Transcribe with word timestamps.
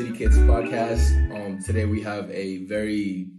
City 0.00 0.16
Kids 0.16 0.38
podcast. 0.38 1.12
Um, 1.30 1.62
today 1.62 1.84
we 1.84 2.00
have 2.00 2.30
a 2.30 2.64
very 2.64 3.32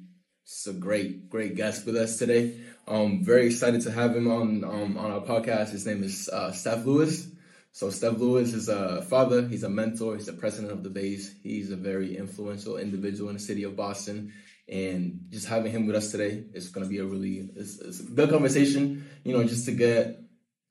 so 0.44 0.72
great, 0.72 1.28
great 1.28 1.56
guest 1.56 1.88
with 1.88 1.96
us 1.96 2.20
today. 2.20 2.56
Um, 2.88 3.26
very 3.26 3.48
excited 3.48 3.82
to 3.82 3.92
have 3.92 4.16
him 4.16 4.30
on 4.30 4.64
um, 4.64 4.96
on 4.96 5.10
our 5.10 5.22
podcast. 5.22 5.72
His 5.72 5.88
name 5.88 6.04
is 6.04 6.30
uh, 6.30 6.52
Steph 6.52 6.86
Lewis. 6.86 7.28
So 7.72 7.90
Steph 7.90 8.20
Lewis 8.20 8.54
is 8.54 8.70
a 8.70 9.02
father. 9.02 9.48
He's 9.48 9.64
a 9.64 9.70
mentor. 9.70 10.14
He's 10.16 10.28
the 10.28 10.34
president 10.34 10.72
of 10.72 10.84
the 10.84 10.92
base. 10.92 11.34
He's 11.42 11.72
a 11.72 11.76
very 11.76 12.16
influential 12.16 12.78
individual 12.78 13.30
in 13.32 13.38
the 13.38 13.42
city 13.42 13.64
of 13.64 13.76
Boston. 13.76 14.32
And 14.70 15.22
just 15.30 15.48
having 15.48 15.72
him 15.72 15.88
with 15.88 15.96
us 15.96 16.12
today 16.12 16.44
is 16.54 16.70
going 16.70 16.86
to 16.86 16.90
be 16.90 17.00
a 17.00 17.06
really 17.06 17.50
it's, 17.56 17.80
it's 17.80 18.02
a 18.02 18.04
good 18.04 18.30
conversation. 18.30 19.10
You 19.24 19.36
know, 19.36 19.44
just 19.46 19.66
to 19.66 19.72
get 19.72 20.21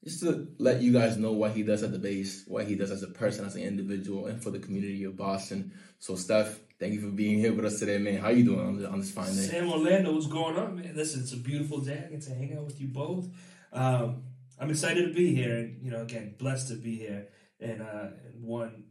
just 0.05 0.21
to 0.21 0.49
let 0.59 0.81
you 0.81 0.93
guys 0.93 1.17
know 1.19 1.33
what 1.33 1.53
he 1.53 1.63
does 1.63 1.83
at 1.83 1.93
the 1.93 1.99
base, 1.99 2.45
what 2.47 2.67
he 2.67 2.75
does 2.75 2.91
as 2.91 3.03
a 3.03 3.09
person, 3.09 3.45
as 3.45 3.55
an 3.55 3.63
individual, 3.63 4.27
and 4.27 4.43
for 4.43 4.51
the 4.51 4.59
community 4.59 5.05
of 5.05 5.17
Boston. 5.17 5.73
So, 5.99 6.15
Steph, 6.17 6.59
thank 6.79 6.95
you 6.95 7.01
for 7.01 7.09
being 7.09 7.39
here 7.39 7.53
with 7.53 7.67
us 7.67 7.79
today, 7.79 7.99
man. 7.99 8.19
How 8.19 8.31
you 8.31 8.45
doing 8.45 8.61
on 8.67 8.77
this, 8.79 8.87
on 8.87 9.01
this 9.01 9.11
fine 9.13 9.27
day? 9.27 9.43
Sam 9.43 9.71
Orlando, 9.71 10.15
what's 10.15 10.27
going 10.27 10.57
on, 10.57 10.77
man? 10.77 10.93
Listen, 10.97 11.21
it's 11.21 11.33
a 11.35 11.37
beautiful 11.37 11.79
day. 11.81 12.03
I 12.07 12.11
get 12.11 12.23
to 12.23 12.35
hang 12.35 12.57
out 12.57 12.65
with 12.65 12.81
you 12.81 12.89
both. 12.89 13.29
Um, 13.73 14.23
I'm 14.59 14.71
excited 14.71 15.07
to 15.07 15.13
be 15.15 15.35
here, 15.35 15.57
and 15.57 15.83
you 15.83 15.91
know, 15.91 16.03
again, 16.03 16.35
blessed 16.39 16.69
to 16.69 16.75
be 16.77 16.97
here. 16.97 17.29
And, 17.61 17.83
uh, 17.83 18.09
and 18.33 18.43
one, 18.43 18.85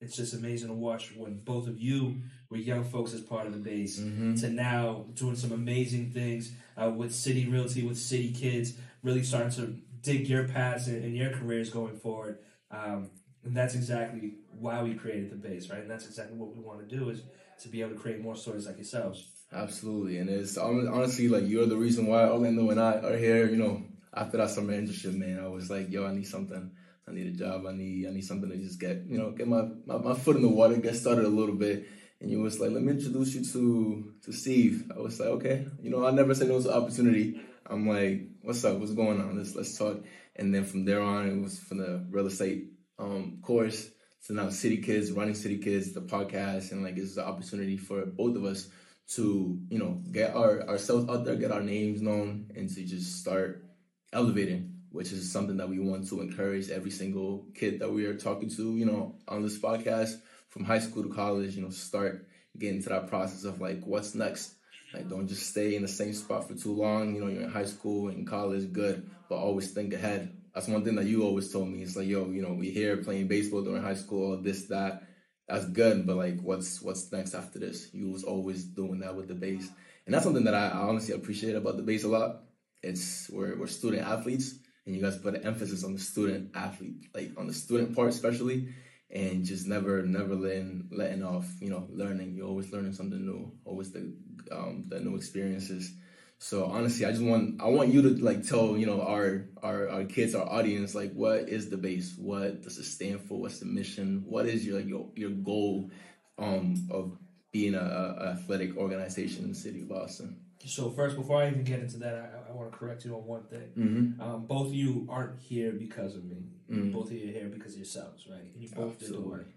it's 0.00 0.16
just 0.16 0.34
amazing 0.34 0.68
to 0.68 0.74
watch 0.74 1.12
when 1.16 1.38
both 1.38 1.66
of 1.68 1.78
you 1.80 2.20
were 2.50 2.58
young 2.58 2.84
folks 2.84 3.14
as 3.14 3.22
part 3.22 3.46
of 3.46 3.54
the 3.54 3.58
base 3.58 3.98
Mm-hmm. 3.98 4.34
to 4.36 4.50
now 4.50 5.06
doing 5.14 5.36
some 5.36 5.52
amazing 5.52 6.10
things 6.12 6.52
uh, 6.76 6.90
with 6.90 7.14
City 7.14 7.48
Realty, 7.48 7.82
with 7.82 7.96
City 7.96 8.30
Kids, 8.32 8.74
really 9.02 9.22
starting 9.22 9.50
to 9.52 9.78
dig 10.04 10.28
your 10.28 10.46
paths 10.46 10.86
and, 10.86 11.16
your 11.16 11.30
careers 11.30 11.70
going 11.70 11.96
forward. 11.96 12.38
Um, 12.70 13.10
and 13.44 13.56
that's 13.56 13.74
exactly 13.74 14.36
why 14.50 14.82
we 14.82 14.94
created 14.94 15.30
the 15.30 15.36
base, 15.36 15.68
right? 15.70 15.80
And 15.80 15.90
that's 15.90 16.06
exactly 16.06 16.36
what 16.36 16.54
we 16.54 16.62
want 16.62 16.88
to 16.88 16.96
do 16.96 17.10
is 17.10 17.22
to 17.62 17.68
be 17.68 17.80
able 17.80 17.92
to 17.92 17.98
create 17.98 18.20
more 18.20 18.36
stories 18.36 18.66
like 18.66 18.76
yourselves. 18.76 19.28
Absolutely, 19.52 20.18
and 20.18 20.28
it's 20.28 20.56
honestly 20.56 21.28
like 21.28 21.44
you're 21.46 21.66
the 21.66 21.76
reason 21.76 22.06
why 22.06 22.24
Orlando 22.24 22.70
and 22.70 22.80
I 22.80 22.94
are 22.94 23.16
here. 23.16 23.48
You 23.48 23.56
know, 23.56 23.82
after 24.12 24.38
that 24.38 24.50
summer 24.50 24.72
internship, 24.72 25.14
man, 25.14 25.38
I 25.38 25.48
was 25.48 25.70
like, 25.70 25.90
yo, 25.90 26.06
I 26.06 26.12
need 26.12 26.26
something. 26.26 26.72
I 27.06 27.12
need 27.12 27.26
a 27.28 27.36
job. 27.36 27.64
I 27.66 27.72
need 27.72 28.08
I 28.08 28.10
need 28.10 28.24
something 28.24 28.50
to 28.50 28.56
just 28.56 28.80
get 28.80 29.04
you 29.06 29.18
know 29.18 29.30
get 29.30 29.46
my, 29.46 29.62
my, 29.86 29.98
my 29.98 30.14
foot 30.14 30.36
in 30.36 30.42
the 30.42 30.48
water, 30.48 30.76
get 30.76 30.96
started 30.96 31.24
a 31.24 31.28
little 31.28 31.54
bit. 31.54 31.86
And 32.20 32.30
you 32.30 32.40
was 32.40 32.58
like, 32.58 32.70
let 32.70 32.82
me 32.82 32.92
introduce 32.92 33.34
you 33.34 33.44
to 33.44 34.14
to 34.24 34.32
Steve. 34.32 34.90
I 34.96 35.00
was 35.00 35.20
like, 35.20 35.28
okay, 35.28 35.66
you 35.80 35.90
know, 35.90 36.06
I 36.06 36.10
never 36.10 36.34
said 36.34 36.48
no 36.48 36.60
to 36.60 36.74
opportunity. 36.74 37.40
I'm 37.66 37.88
like, 37.88 38.22
what's 38.44 38.64
up? 38.64 38.78
What's 38.78 38.92
going 38.92 39.20
on? 39.20 39.36
Let's 39.36 39.54
let's 39.54 39.76
talk. 39.76 40.04
And 40.36 40.54
then 40.54 40.64
from 40.64 40.84
there 40.84 41.02
on, 41.02 41.28
it 41.28 41.42
was 41.42 41.58
from 41.58 41.78
the 41.78 42.04
real 42.10 42.26
estate 42.26 42.72
um, 42.98 43.38
course 43.42 43.90
to 44.26 44.34
now 44.34 44.50
City 44.50 44.78
Kids, 44.78 45.10
running 45.12 45.34
City 45.34 45.58
Kids, 45.58 45.92
the 45.92 46.02
podcast, 46.02 46.72
and 46.72 46.82
like 46.82 46.96
it's 46.96 47.14
the 47.14 47.26
opportunity 47.26 47.76
for 47.76 48.04
both 48.04 48.36
of 48.36 48.44
us 48.44 48.68
to 49.06 49.58
you 49.68 49.78
know 49.78 50.02
get 50.12 50.34
our 50.34 50.62
ourselves 50.68 51.08
out 51.08 51.24
there, 51.24 51.36
get 51.36 51.52
our 51.52 51.62
names 51.62 52.02
known, 52.02 52.50
and 52.54 52.68
to 52.74 52.84
just 52.84 53.20
start 53.20 53.64
elevating, 54.12 54.74
which 54.90 55.10
is 55.10 55.32
something 55.32 55.56
that 55.56 55.68
we 55.68 55.78
want 55.78 56.06
to 56.08 56.20
encourage 56.20 56.70
every 56.70 56.90
single 56.90 57.46
kid 57.54 57.80
that 57.80 57.92
we 57.92 58.04
are 58.04 58.14
talking 58.16 58.50
to, 58.50 58.76
you 58.76 58.84
know, 58.84 59.16
on 59.26 59.42
this 59.42 59.58
podcast 59.58 60.20
from 60.50 60.64
high 60.64 60.78
school 60.78 61.02
to 61.02 61.08
college, 61.08 61.56
you 61.56 61.62
know, 61.62 61.70
start 61.70 62.26
getting 62.58 62.82
to 62.82 62.90
that 62.90 63.08
process 63.08 63.44
of 63.44 63.60
like 63.60 63.80
what's 63.84 64.14
next. 64.14 64.54
Like 64.94 65.08
don't 65.08 65.26
just 65.26 65.50
stay 65.50 65.74
in 65.74 65.82
the 65.82 65.88
same 65.88 66.14
spot 66.14 66.48
for 66.48 66.54
too 66.54 66.72
long. 66.72 67.14
You 67.14 67.20
know, 67.20 67.28
you're 67.28 67.42
in 67.42 67.50
high 67.50 67.66
school 67.66 68.08
and 68.08 68.26
college, 68.26 68.72
good, 68.72 69.08
but 69.28 69.36
always 69.36 69.72
think 69.72 69.92
ahead. 69.92 70.36
That's 70.54 70.68
one 70.68 70.84
thing 70.84 70.94
that 70.94 71.06
you 71.06 71.24
always 71.24 71.52
told 71.52 71.68
me. 71.68 71.82
It's 71.82 71.96
like, 71.96 72.06
yo, 72.06 72.30
you 72.30 72.40
know, 72.40 72.52
we 72.52 72.70
here 72.70 72.96
playing 72.98 73.26
baseball 73.26 73.62
during 73.62 73.82
high 73.82 73.94
school, 73.94 74.36
this, 74.40 74.66
that. 74.66 75.02
That's 75.48 75.66
good, 75.66 76.06
but 76.06 76.16
like 76.16 76.40
what's 76.40 76.80
what's 76.80 77.12
next 77.12 77.34
after 77.34 77.58
this? 77.58 77.92
You 77.92 78.10
was 78.10 78.24
always 78.24 78.64
doing 78.64 79.00
that 79.00 79.14
with 79.14 79.28
the 79.28 79.34
base. 79.34 79.68
And 80.06 80.14
that's 80.14 80.24
something 80.24 80.44
that 80.44 80.54
I 80.54 80.70
honestly 80.70 81.14
appreciate 81.14 81.54
about 81.54 81.76
the 81.76 81.82
base 81.82 82.04
a 82.04 82.08
lot. 82.08 82.44
It's 82.82 83.28
we're 83.30 83.58
we're 83.58 83.66
student 83.66 84.06
athletes 84.06 84.54
and 84.86 84.94
you 84.94 85.02
guys 85.02 85.18
put 85.18 85.34
an 85.34 85.44
emphasis 85.44 85.84
on 85.84 85.92
the 85.94 85.98
student 85.98 86.50
athlete, 86.54 87.08
like 87.14 87.32
on 87.36 87.46
the 87.46 87.54
student 87.54 87.94
part 87.94 88.08
especially, 88.08 88.68
and 89.14 89.44
just 89.44 89.66
never 89.68 90.02
never 90.02 90.34
letting 90.34 90.88
letting 90.90 91.22
off, 91.22 91.46
you 91.60 91.70
know, 91.70 91.86
learning. 91.92 92.34
You're 92.34 92.48
always 92.48 92.72
learning 92.72 92.94
something 92.94 93.24
new, 93.24 93.52
always 93.64 93.92
the 93.92 94.12
um 94.50 94.84
the 94.88 95.00
new 95.00 95.16
experiences. 95.16 95.92
So 96.38 96.64
honestly, 96.66 97.06
I 97.06 97.12
just 97.12 97.22
want 97.22 97.62
I 97.62 97.68
want 97.68 97.90
you 97.90 98.02
to 98.02 98.08
like 98.22 98.46
tell 98.46 98.76
you 98.76 98.86
know 98.86 99.02
our 99.02 99.48
our 99.62 99.88
our 99.88 100.04
kids, 100.04 100.34
our 100.34 100.46
audience, 100.46 100.94
like 100.94 101.12
what 101.12 101.48
is 101.48 101.70
the 101.70 101.76
base? 101.76 102.14
What 102.18 102.62
does 102.62 102.76
it 102.78 102.84
stand 102.84 103.20
for? 103.22 103.40
What's 103.40 103.60
the 103.60 103.66
mission? 103.66 104.24
What 104.26 104.46
is 104.46 104.66
your 104.66 104.78
like 104.78 104.88
your 104.88 105.08
your 105.14 105.30
goal 105.30 105.90
um 106.38 106.88
of 106.90 107.16
being 107.52 107.74
a, 107.74 107.78
a 107.78 108.26
athletic 108.32 108.76
organization 108.76 109.44
in 109.44 109.50
the 109.50 109.56
city 109.56 109.82
of 109.82 109.88
Boston? 109.88 110.43
So 110.64 110.90
first, 110.90 111.16
before 111.16 111.42
I 111.42 111.48
even 111.48 111.64
get 111.64 111.80
into 111.80 111.98
that, 111.98 112.14
I, 112.14 112.50
I 112.50 112.52
want 112.54 112.72
to 112.72 112.76
correct 112.78 113.04
you 113.04 113.14
on 113.14 113.26
one 113.26 113.44
thing. 113.44 113.68
Mm-hmm. 113.76 114.20
Um, 114.20 114.46
both 114.46 114.68
of 114.68 114.74
you 114.74 115.06
aren't 115.10 115.38
here 115.40 115.72
because 115.72 116.14
of 116.16 116.24
me. 116.24 116.44
Mhm. 116.70 116.92
Both 116.92 117.06
of 117.10 117.12
you 117.12 117.28
are 117.28 117.32
here 117.32 117.48
because 117.48 117.72
of 117.72 117.78
yourselves, 117.78 118.26
right? 118.30 118.40
And 118.54 118.62
you 118.62 118.68
both 118.70 118.98
did 118.98 119.08
the 119.08 119.14
Absolutely. 119.14 119.30
work. 119.30 119.48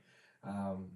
Um, 0.44 0.92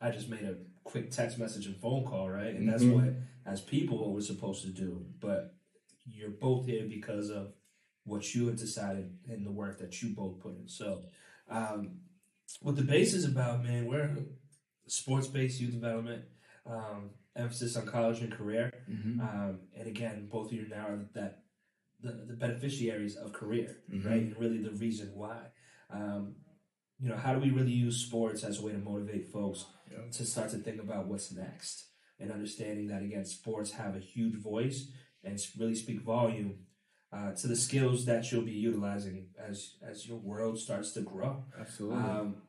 I 0.00 0.10
just 0.10 0.28
made 0.30 0.42
a 0.42 0.56
quick 0.84 1.10
text 1.10 1.38
message 1.38 1.66
and 1.66 1.76
phone 1.76 2.04
call, 2.04 2.30
right? 2.30 2.54
And 2.54 2.66
that's 2.68 2.82
Mhm. 2.82 2.94
what, 2.94 3.14
as 3.44 3.60
people, 3.60 3.98
what 3.98 4.10
we're 4.12 4.20
supposed 4.22 4.62
to 4.62 4.70
do. 4.70 5.04
But 5.20 5.54
you're 6.06 6.30
both 6.30 6.66
here 6.66 6.86
because 6.88 7.28
of 7.30 7.52
what 8.04 8.34
you 8.34 8.46
have 8.46 8.56
decided 8.56 9.18
and 9.28 9.44
the 9.44 9.52
work 9.52 9.78
that 9.78 10.00
you 10.02 10.14
both 10.14 10.40
put 10.40 10.56
in. 10.56 10.68
So, 10.68 11.04
um, 11.48 12.00
what 12.62 12.76
the 12.76 12.82
base 12.82 13.12
is 13.14 13.24
about, 13.26 13.62
man, 13.62 13.86
we're 13.86 14.16
sports 14.86 15.26
based 15.28 15.60
youth 15.60 15.72
development, 15.72 16.24
um, 16.66 17.10
emphasis 17.36 17.76
on 17.76 17.86
college 17.86 18.20
and 18.20 18.32
career. 18.32 18.72
Mm-hmm. 18.90 19.20
Um, 19.20 19.60
and 19.76 19.86
again, 19.88 20.28
both 20.30 20.46
of 20.48 20.52
you 20.52 20.66
now 20.68 20.86
are 20.88 21.08
that 21.14 21.42
the, 22.02 22.12
the 22.28 22.34
beneficiaries 22.34 23.16
of 23.16 23.32
career, 23.32 23.76
Mhm. 23.92 24.04
right? 24.06 24.22
And 24.22 24.36
really 24.38 24.58
the 24.62 24.70
reason 24.70 25.12
why. 25.14 25.38
Um, 25.90 26.36
you 26.98 27.08
know, 27.08 27.16
how 27.16 27.32
do 27.34 27.40
we 27.40 27.50
really 27.50 27.72
use 27.72 27.96
sports 28.06 28.44
as 28.44 28.58
a 28.58 28.62
way 28.62 28.72
to 28.72 28.78
motivate 28.78 29.28
folks 29.32 29.66
Yeah. 29.90 30.08
to 30.10 30.24
start 30.24 30.50
to 30.50 30.58
think 30.58 30.80
about 30.80 31.06
what's 31.08 31.32
next 31.32 31.86
and 32.18 32.30
understanding 32.30 32.88
that 32.88 33.02
again, 33.02 33.24
sports 33.24 33.72
have 33.72 33.96
a 33.96 34.00
huge 34.00 34.36
voice 34.36 34.90
and 35.24 35.38
really 35.58 35.74
speak 35.74 36.00
volume 36.00 36.66
uh, 37.12 37.32
to 37.32 37.46
the 37.48 37.56
skills 37.56 38.04
that 38.06 38.30
you'll 38.30 38.42
be 38.44 38.52
utilizing 38.52 39.28
as 39.38 39.76
as 39.82 40.06
your 40.06 40.18
world 40.18 40.58
starts 40.58 40.92
to 40.92 41.00
grow. 41.00 41.44
Absolutely. 41.58 41.98
Um, 41.98 42.42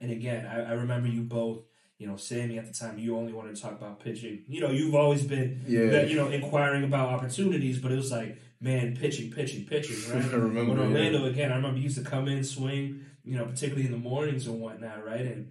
and 0.00 0.10
again, 0.10 0.46
I, 0.46 0.70
I 0.70 0.72
remember 0.72 1.08
you 1.08 1.22
both. 1.22 1.64
You 2.04 2.10
know, 2.10 2.16
Sammy 2.18 2.58
at 2.58 2.66
the 2.66 2.74
time, 2.74 2.98
you 2.98 3.16
only 3.16 3.32
wanted 3.32 3.56
to 3.56 3.62
talk 3.62 3.72
about 3.72 3.98
pitching. 4.04 4.42
You 4.46 4.60
know, 4.60 4.70
you've 4.70 4.94
always 4.94 5.22
been, 5.22 5.62
Yeah. 5.66 6.02
you 6.02 6.16
know, 6.16 6.28
inquiring 6.28 6.84
about 6.84 7.08
opportunities, 7.08 7.78
but 7.78 7.92
it 7.92 7.96
was 7.96 8.10
like, 8.12 8.36
man, 8.60 8.94
pitching, 8.94 9.30
pitching, 9.32 9.64
pitching, 9.64 9.96
right? 10.14 10.22
I 10.22 10.36
remember, 10.36 10.74
When 10.74 10.90
yeah. 10.90 10.98
Orlando, 10.98 11.24
again, 11.24 11.50
I 11.50 11.56
remember 11.56 11.80
used 11.80 11.96
to 11.96 12.04
come 12.04 12.28
in, 12.28 12.44
swing, 12.44 13.06
you 13.24 13.38
know, 13.38 13.46
particularly 13.46 13.86
in 13.86 13.92
the 13.92 13.96
mornings 13.96 14.46
and 14.46 14.60
whatnot, 14.60 15.02
right? 15.02 15.22
And 15.22 15.50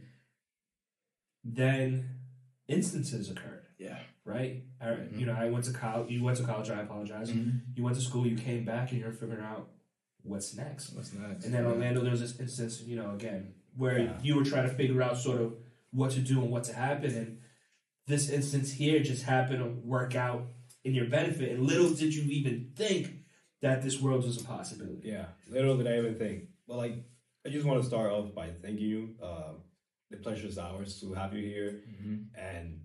then 1.44 2.08
instances 2.68 3.32
occurred, 3.32 3.66
yeah. 3.80 3.98
right? 4.26 4.62
I, 4.80 4.86
Mhm. 4.90 5.20
You 5.20 5.26
know, 5.26 5.34
I 5.34 5.50
went 5.50 5.66
to 5.66 5.74
college. 5.74 6.12
You 6.12 6.24
went 6.24 6.38
to 6.38 6.44
college. 6.44 6.70
I 6.70 6.82
apologize. 6.82 7.32
Mhm. 7.32 7.62
You 7.76 7.84
went 7.84 7.96
to 7.98 8.02
school. 8.04 8.28
You 8.28 8.38
came 8.38 8.64
back, 8.64 8.92
and 8.92 9.02
you're 9.02 9.12
figuring 9.12 9.42
out 9.42 9.72
what's 10.22 10.56
next. 10.56 10.94
What's 10.94 11.14
next? 11.14 11.46
And 11.46 11.54
then 11.54 11.64
Yeah. 11.64 11.72
Orlando, 11.72 12.02
there 12.02 12.12
was 12.12 12.22
this 12.22 12.40
instance, 12.40 12.84
you 12.86 12.96
know, 12.96 13.16
again, 13.16 13.56
where 13.76 13.98
Yeah. 13.98 14.20
you 14.22 14.36
were 14.36 14.46
trying 14.46 14.70
to 14.70 14.76
figure 14.76 15.02
out 15.02 15.18
sort 15.18 15.42
of 15.42 15.56
what 15.94 16.12
to 16.12 16.20
do 16.20 16.42
and 16.42 16.52
what 16.52 16.64
to 16.66 16.74
happen. 16.74 17.16
And 17.16 17.38
this 18.08 18.30
instance 18.30 18.72
here 18.74 19.00
just 19.02 19.24
happened 19.24 19.60
to 19.60 19.70
work 19.88 20.16
out 20.16 20.48
in 20.84 20.94
your 20.94 21.06
benefit. 21.06 21.52
And 21.52 21.66
little 21.66 21.92
did 21.92 22.14
you 22.14 22.24
even 22.24 22.72
think 22.76 23.08
that 23.62 23.82
this 23.82 24.02
world 24.02 24.24
was 24.26 24.42
a 24.42 24.44
possibility. 24.44 25.08
Yeah, 25.08 25.28
little 25.48 25.78
did 25.78 25.88
I 25.88 25.98
even 26.00 26.16
think. 26.16 26.50
But 26.68 26.78
like, 26.78 26.96
I 27.46 27.50
just 27.50 27.66
want 27.66 27.82
to 27.82 27.88
start 27.88 28.12
off 28.12 28.34
by 28.36 28.50
thanking 28.62 28.86
you. 28.86 29.16
Um, 29.22 29.62
the 30.10 30.18
pleasure 30.18 30.48
is 30.48 30.58
ours 30.58 31.00
to 31.00 31.14
have 31.14 31.34
you 31.34 31.44
here, 31.48 31.82
Mhm. 31.90 32.28
and 32.38 32.82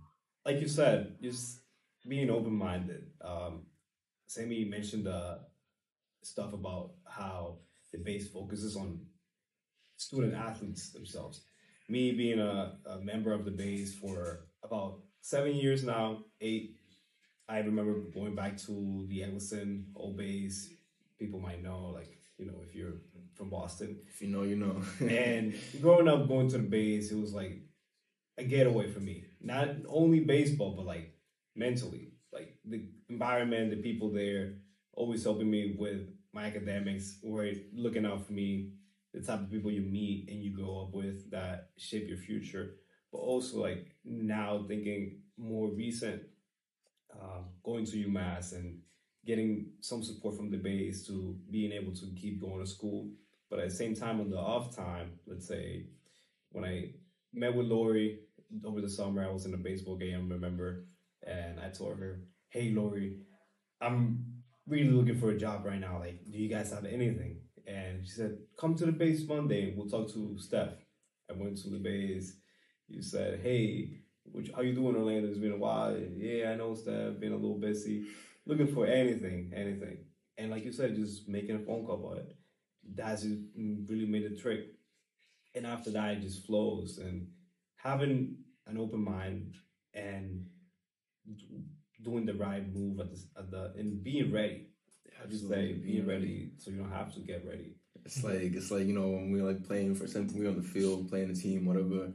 like 0.46 0.60
you 0.60 0.68
said, 0.68 1.18
just 1.20 1.60
being 2.06 2.30
open 2.30 2.52
minded. 2.54 3.10
Um, 3.20 3.66
Sammy 4.28 4.64
mentioned 4.64 5.06
uh, 5.08 5.38
stuff 6.22 6.52
about 6.52 6.94
how 7.06 7.58
the 7.92 7.98
base 7.98 8.28
focuses 8.30 8.76
on 8.76 9.06
student 9.96 10.34
athletes 10.34 10.90
themselves. 10.92 11.44
Me 11.88 12.12
being 12.12 12.38
a, 12.38 12.76
a 12.86 12.98
member 12.98 13.32
of 13.32 13.44
the 13.44 13.50
base 13.50 13.94
for 13.94 14.40
about 14.62 15.00
seven 15.20 15.54
years 15.54 15.84
now, 15.84 16.24
eight. 16.40 16.76
I 17.48 17.60
remember 17.60 17.94
going 18.12 18.34
back 18.34 18.58
to 18.66 19.06
the 19.08 19.24
Egleston 19.24 19.86
old 19.96 20.16
base. 20.18 20.70
People 21.18 21.40
might 21.40 21.62
know, 21.62 21.90
like 21.94 22.18
you 22.36 22.46
know, 22.46 22.60
if 22.66 22.74
you're 22.74 23.00
from 23.34 23.50
Boston, 23.50 23.98
If 24.08 24.20
you 24.20 24.28
know, 24.28 24.42
you 24.42 24.56
know. 24.56 24.82
and 25.06 25.54
growing 25.80 26.08
up 26.08 26.28
going 26.28 26.48
to 26.50 26.58
the 26.58 26.64
base, 26.64 27.10
it 27.10 27.18
was 27.18 27.32
like 27.32 27.62
a 28.36 28.44
getaway 28.44 28.90
for 28.90 29.00
me. 29.00 29.24
Not 29.40 29.68
only 29.88 30.20
baseball, 30.20 30.74
but 30.76 30.86
like 30.86 31.14
mentally. 31.54 32.12
Like 32.32 32.56
the 32.64 32.82
environment, 33.08 33.70
the 33.70 33.76
people 33.76 34.10
there, 34.10 34.54
always 34.92 35.24
helping 35.24 35.50
me 35.50 35.74
with 35.78 36.08
my 36.32 36.44
academics, 36.44 37.18
were 37.22 37.52
looking 37.72 38.04
out 38.04 38.26
for 38.26 38.32
me, 38.32 38.72
the 39.20 39.26
type 39.26 39.40
of 39.40 39.50
people 39.50 39.70
you 39.70 39.82
meet 39.82 40.28
and 40.28 40.42
you 40.42 40.52
grow 40.54 40.82
up 40.82 40.94
with 40.94 41.30
that 41.30 41.70
shape 41.76 42.08
your 42.08 42.18
future. 42.18 42.76
but 43.12 43.18
also 43.18 43.60
like 43.62 43.86
now 44.04 44.64
thinking 44.68 45.18
more 45.38 45.68
recent, 45.70 46.22
um, 47.20 47.46
going 47.64 47.84
to 47.86 47.96
UMass 48.08 48.52
and 48.52 48.78
getting 49.26 49.66
some 49.80 50.02
support 50.02 50.36
from 50.36 50.50
the 50.50 50.56
base 50.56 51.06
to 51.06 51.36
being 51.50 51.72
able 51.72 51.92
to 51.94 52.06
keep 52.16 52.40
going 52.40 52.60
to 52.64 52.70
school. 52.70 53.10
But 53.50 53.60
at 53.60 53.70
the 53.70 53.74
same 53.74 53.94
time, 53.94 54.20
on 54.20 54.30
the 54.30 54.38
off 54.38 54.74
time, 54.76 55.12
let's 55.26 55.46
say 55.48 55.86
when 56.52 56.64
I 56.64 56.90
met 57.32 57.54
with 57.54 57.66
Lori 57.66 58.20
over 58.64 58.80
the 58.80 58.90
summer, 58.90 59.24
I 59.26 59.30
was 59.32 59.46
in 59.46 59.54
a 59.54 59.58
baseball 59.58 59.96
game, 59.96 60.28
remember, 60.28 60.86
and 61.26 61.60
I 61.60 61.70
told 61.70 61.98
her, 61.98 62.22
"Hey, 62.50 62.70
Lori, 62.70 63.18
I'm 63.80 64.42
really 64.66 64.90
looking 64.90 65.18
for 65.18 65.30
a 65.30 65.38
job 65.38 65.64
right 65.66 65.80
now. 65.80 66.00
Like, 66.00 66.20
do 66.30 66.38
you 66.38 66.48
guys 66.48 66.72
have 66.72 66.86
anything?" 66.86 67.37
And 67.68 68.04
she 68.04 68.12
said, 68.12 68.38
"Come 68.58 68.74
to 68.76 68.86
the 68.86 68.92
base 68.92 69.26
Monday. 69.28 69.74
We'll 69.76 69.88
talk 69.90 70.12
to 70.14 70.38
Steph." 70.38 70.74
I 71.30 71.34
went 71.34 71.58
to 71.58 71.70
the 71.70 71.78
base. 71.78 72.36
You 72.88 73.02
said, 73.02 73.40
"Hey, 73.40 74.00
which, 74.24 74.50
how 74.54 74.62
you 74.62 74.74
doing, 74.74 74.96
Orlando? 74.96 75.28
It's 75.28 75.38
been 75.38 75.52
a 75.52 75.58
while. 75.58 75.96
Yeah, 76.16 76.52
I 76.52 76.56
know, 76.56 76.74
Steph. 76.74 77.20
Been 77.20 77.32
a 77.32 77.36
little 77.36 77.58
busy. 77.60 78.06
Looking 78.46 78.68
for 78.74 78.86
anything, 78.86 79.52
anything." 79.54 79.98
And 80.38 80.50
like 80.50 80.64
you 80.64 80.72
said, 80.72 80.96
just 80.96 81.28
making 81.28 81.56
a 81.56 81.60
phone 81.60 81.86
call, 81.86 82.00
about 82.06 82.18
it. 82.18 82.36
that's 82.94 83.22
just 83.22 83.36
mm, 83.58 83.88
really 83.90 84.06
made 84.06 84.24
a 84.24 84.36
trick. 84.36 84.66
And 85.54 85.66
after 85.66 85.90
that, 85.92 86.14
it 86.18 86.22
just 86.22 86.46
flows. 86.46 86.98
And 86.98 87.28
having 87.76 88.36
an 88.66 88.78
open 88.78 89.04
mind 89.04 89.54
and 89.94 90.46
doing 92.02 92.26
the 92.26 92.34
right 92.34 92.66
move 92.72 93.00
at 93.00 93.10
the, 93.10 93.20
at 93.38 93.50
the 93.50 93.72
and 93.78 94.02
being 94.02 94.32
ready. 94.32 94.67
Just 95.28 95.48
say 95.48 95.72
being 95.72 96.06
ready 96.06 96.50
so 96.58 96.70
you 96.70 96.78
don't 96.78 96.92
have 96.92 97.12
to 97.14 97.20
get 97.20 97.44
ready. 97.46 97.74
It's 98.04 98.24
like 98.24 98.54
it's 98.54 98.70
like 98.70 98.86
you 98.86 98.94
know 98.94 99.08
when 99.08 99.30
we're 99.30 99.44
like 99.44 99.66
playing 99.66 99.94
for 99.94 100.06
something, 100.06 100.38
we're 100.38 100.48
on 100.48 100.56
the 100.56 100.62
field 100.62 101.08
playing 101.08 101.32
the 101.32 101.38
team, 101.38 101.66
whatever. 101.66 102.12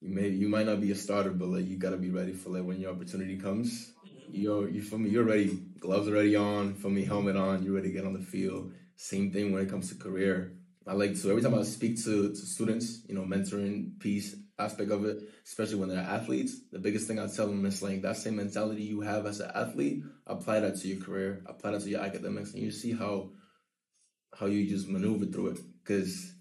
You 0.00 0.14
may 0.14 0.28
you 0.28 0.48
might 0.48 0.66
not 0.66 0.80
be 0.80 0.90
a 0.90 0.94
starter, 0.94 1.30
but 1.30 1.48
like 1.48 1.66
you 1.66 1.76
gotta 1.78 1.96
be 1.96 2.10
ready 2.10 2.32
for 2.32 2.50
like 2.50 2.64
when 2.64 2.80
your 2.80 2.92
opportunity 2.92 3.38
comes. 3.38 3.92
You're 4.30 4.68
you 4.68 4.82
for 4.82 4.98
me, 4.98 5.10
you're 5.10 5.24
ready. 5.24 5.62
Gloves 5.78 6.08
already 6.08 6.36
on. 6.36 6.74
For 6.74 6.90
me, 6.90 7.04
helmet 7.04 7.36
on. 7.36 7.62
You're 7.62 7.74
ready 7.74 7.88
to 7.88 7.94
get 7.94 8.04
on 8.04 8.12
the 8.12 8.24
field. 8.24 8.72
Same 8.96 9.32
thing 9.32 9.52
when 9.52 9.62
it 9.62 9.70
comes 9.70 9.88
to 9.88 9.94
career. 9.94 10.52
I 10.86 10.94
like 10.94 11.20
to 11.20 11.30
every 11.30 11.42
time 11.42 11.54
I 11.54 11.62
speak 11.62 12.02
to, 12.04 12.30
to 12.30 12.36
students, 12.36 13.02
you 13.08 13.14
know, 13.14 13.22
mentoring 13.22 13.98
piece 14.00 14.36
aspect 14.58 14.90
of 14.90 15.04
it, 15.04 15.22
especially 15.44 15.76
when 15.76 15.88
they're 15.88 15.98
athletes. 15.98 16.60
The 16.70 16.78
biggest 16.78 17.06
thing 17.06 17.18
I 17.18 17.26
tell 17.26 17.46
them 17.46 17.64
is 17.64 17.82
like 17.82 18.02
that 18.02 18.16
same 18.16 18.36
mentality 18.36 18.82
you 18.82 19.00
have 19.00 19.26
as 19.26 19.40
an 19.40 19.50
athlete, 19.54 20.02
apply 20.30 20.60
that 20.60 20.80
to 20.80 20.88
your 20.88 21.04
career, 21.04 21.42
apply 21.46 21.72
that 21.72 21.82
to 21.82 21.88
your 21.88 22.00
academics, 22.00 22.52
and 22.54 22.62
you 22.62 22.70
see 22.70 22.92
how 22.92 23.30
how 24.38 24.46
you 24.46 24.68
just 24.68 24.88
maneuver 24.88 25.26
through 25.26 25.48
it. 25.48 25.58
Because 25.82 26.32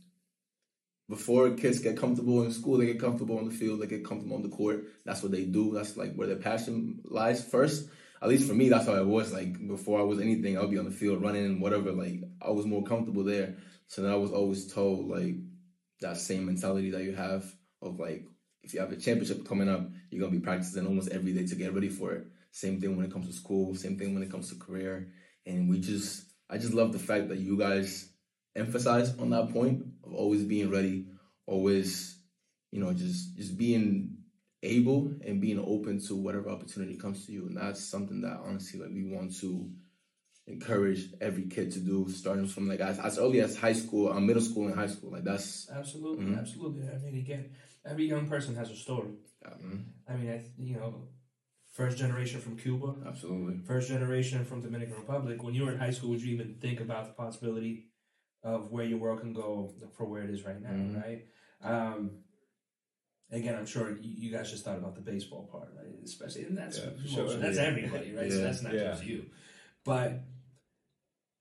before 1.09 1.51
kids 1.51 1.79
get 1.79 1.97
comfortable 1.97 2.43
in 2.43 2.51
school, 2.51 2.77
they 2.77 2.85
get 2.85 2.99
comfortable 2.99 3.39
on 3.39 3.45
the 3.45 3.53
field, 3.53 3.81
they 3.81 3.87
get 3.87 4.05
comfortable 4.05 4.35
on 4.35 4.43
the 4.43 4.49
court. 4.49 4.85
That's 5.05 5.23
what 5.23 5.31
they 5.31 5.45
do. 5.45 5.73
That's 5.73 5.97
like 5.97 6.13
where 6.13 6.27
their 6.27 6.37
passion 6.37 7.01
lies 7.03 7.43
first. 7.43 7.89
At 8.21 8.29
least 8.29 8.47
for 8.47 8.53
me, 8.53 8.69
that's 8.69 8.85
how 8.85 8.95
it 8.95 9.05
was. 9.05 9.33
Like 9.33 9.67
before 9.67 9.99
I 9.99 10.03
was 10.03 10.19
anything, 10.19 10.57
I'll 10.57 10.67
be 10.67 10.77
on 10.77 10.85
the 10.85 10.91
field 10.91 11.21
running 11.21 11.45
and 11.45 11.61
whatever. 11.61 11.91
Like 11.91 12.21
I 12.41 12.51
was 12.51 12.65
more 12.65 12.83
comfortable 12.83 13.23
there. 13.23 13.55
So 13.87 14.03
then 14.03 14.11
I 14.11 14.17
was 14.17 14.31
always 14.31 14.71
told 14.71 15.09
like 15.09 15.35
that 16.01 16.17
same 16.17 16.45
mentality 16.45 16.91
that 16.91 17.03
you 17.03 17.15
have 17.15 17.45
of 17.81 17.99
like 17.99 18.25
if 18.61 18.73
you 18.73 18.81
have 18.81 18.91
a 18.91 18.97
championship 18.97 19.47
coming 19.47 19.69
up, 19.69 19.89
you're 20.11 20.19
gonna 20.19 20.37
be 20.37 20.43
practicing 20.43 20.85
almost 20.85 21.09
every 21.09 21.33
day 21.33 21.47
to 21.47 21.55
get 21.55 21.73
ready 21.73 21.89
for 21.89 22.13
it. 22.13 22.27
Same 22.51 22.79
thing 22.79 22.97
when 22.97 23.05
it 23.05 23.11
comes 23.11 23.27
to 23.27 23.33
school, 23.33 23.75
same 23.75 23.97
thing 23.97 24.13
when 24.13 24.23
it 24.23 24.31
comes 24.31 24.49
to 24.49 24.55
career. 24.55 25.11
And 25.45 25.69
we 25.69 25.79
just 25.79 26.25
I 26.49 26.57
just 26.57 26.73
love 26.73 26.91
the 26.91 26.99
fact 26.99 27.29
that 27.29 27.39
you 27.39 27.57
guys 27.57 28.09
emphasize 28.55 29.17
on 29.19 29.29
that 29.31 29.51
point 29.53 29.83
of 30.03 30.13
always 30.13 30.43
being 30.43 30.69
ready, 30.69 31.05
always, 31.45 32.19
you 32.71 32.79
know, 32.79 32.93
just 32.93 33.35
just 33.37 33.57
being 33.57 34.17
able 34.61 35.13
and 35.25 35.39
being 35.39 35.59
open 35.59 36.01
to 36.05 36.15
whatever 36.15 36.49
opportunity 36.49 36.97
comes 36.97 37.25
to 37.25 37.31
you. 37.31 37.47
And 37.47 37.57
that's 37.57 37.83
something 37.83 38.21
that 38.21 38.41
honestly 38.43 38.79
like 38.79 38.91
we 38.91 39.05
want 39.05 39.35
to 39.39 39.69
encourage 40.47 41.13
every 41.21 41.45
kid 41.47 41.71
to 41.71 41.79
do, 41.79 42.09
starting 42.09 42.47
from 42.47 42.67
like 42.67 42.79
as, 42.79 42.99
as 42.99 43.19
early 43.19 43.39
as 43.41 43.55
high 43.55 43.73
school, 43.73 44.11
uh, 44.11 44.19
middle 44.19 44.41
school 44.41 44.67
and 44.67 44.75
high 44.75 44.87
school. 44.87 45.11
Like 45.11 45.23
that's 45.23 45.69
absolutely, 45.69 46.25
mm-hmm. 46.25 46.39
absolutely. 46.39 46.89
I 46.89 46.97
mean, 46.97 47.17
again, 47.17 47.51
every 47.85 48.05
young 48.05 48.27
person 48.27 48.55
has 48.55 48.71
a 48.71 48.75
story. 48.75 49.11
Mm-hmm. 49.45 49.77
I 50.07 50.15
mean, 50.15 50.31
I, 50.31 50.43
you 50.57 50.75
know, 50.75 51.07
first 51.79 51.97
generation 51.97 52.41
from 52.41 52.57
Cuba, 52.57 52.93
absolutely. 53.07 53.57
First 53.65 53.87
generation 53.87 54.43
from 54.43 54.61
Dominican 54.61 54.95
Republic. 54.95 55.41
When 55.41 55.53
you 55.55 55.65
were 55.65 55.71
in 55.71 55.79
high 55.79 55.91
school, 55.91 56.09
would 56.09 56.21
you 56.21 56.33
even 56.33 56.55
think 56.59 56.81
about 56.81 57.05
the 57.07 57.13
possibility 57.13 57.85
of 58.43 58.69
where 58.69 58.83
your 58.83 58.97
world 58.97 59.21
can 59.21 59.31
go 59.31 59.73
for 59.95 60.05
where 60.05 60.23
it 60.23 60.29
is 60.29 60.43
right 60.43 60.61
now? 60.61 60.71
Mm-hmm. 60.71 60.99
Right. 60.99 61.21
Um, 61.63 62.11
again, 63.31 63.55
I'm 63.55 63.65
sure 63.65 63.97
you 64.01 64.29
guys 64.29 64.51
just 64.51 64.65
thought 64.65 64.77
about 64.77 64.95
the 64.95 65.01
baseball 65.01 65.47
part, 65.49 65.69
right? 65.77 65.93
Especially, 66.03 66.43
and 66.43 66.57
that's 66.57 66.77
yeah, 66.77 67.15
sure. 67.15 67.33
that's 67.37 67.57
yeah. 67.57 67.63
everybody, 67.63 68.13
right? 68.13 68.25
Yeah. 68.25 68.35
So 68.35 68.41
that's 68.41 68.61
not 68.61 68.73
just 68.73 69.05
you. 69.05 69.27
But 69.85 70.21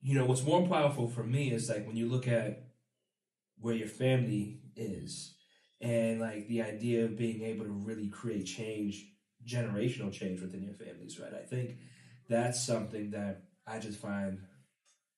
you 0.01 0.15
know, 0.15 0.25
what's 0.25 0.45
more 0.45 0.65
powerful 0.69 1.09
for 1.09 1.25
me 1.25 1.51
is 1.51 1.69
like 1.69 1.85
when 1.85 1.97
you 1.97 2.09
look 2.09 2.29
at 2.29 2.63
where 3.59 3.75
your 3.75 3.89
family 3.89 4.61
is 4.77 5.35
and 5.81 6.21
like 6.21 6.47
the 6.47 6.63
idea 6.63 7.07
of 7.07 7.19
being 7.19 7.43
able 7.43 7.65
to 7.65 7.73
really 7.73 8.09
create 8.09 8.45
change, 8.45 9.05
generational 9.47 10.13
change 10.13 10.41
within 10.41 10.63
your 10.63 10.75
families, 10.75 11.19
right? 11.19 11.33
I 11.35 11.45
think 11.45 11.77
that's 12.29 12.65
something 12.65 13.11
that 13.11 13.43
I 13.67 13.79
just 13.79 13.99
find 13.99 14.41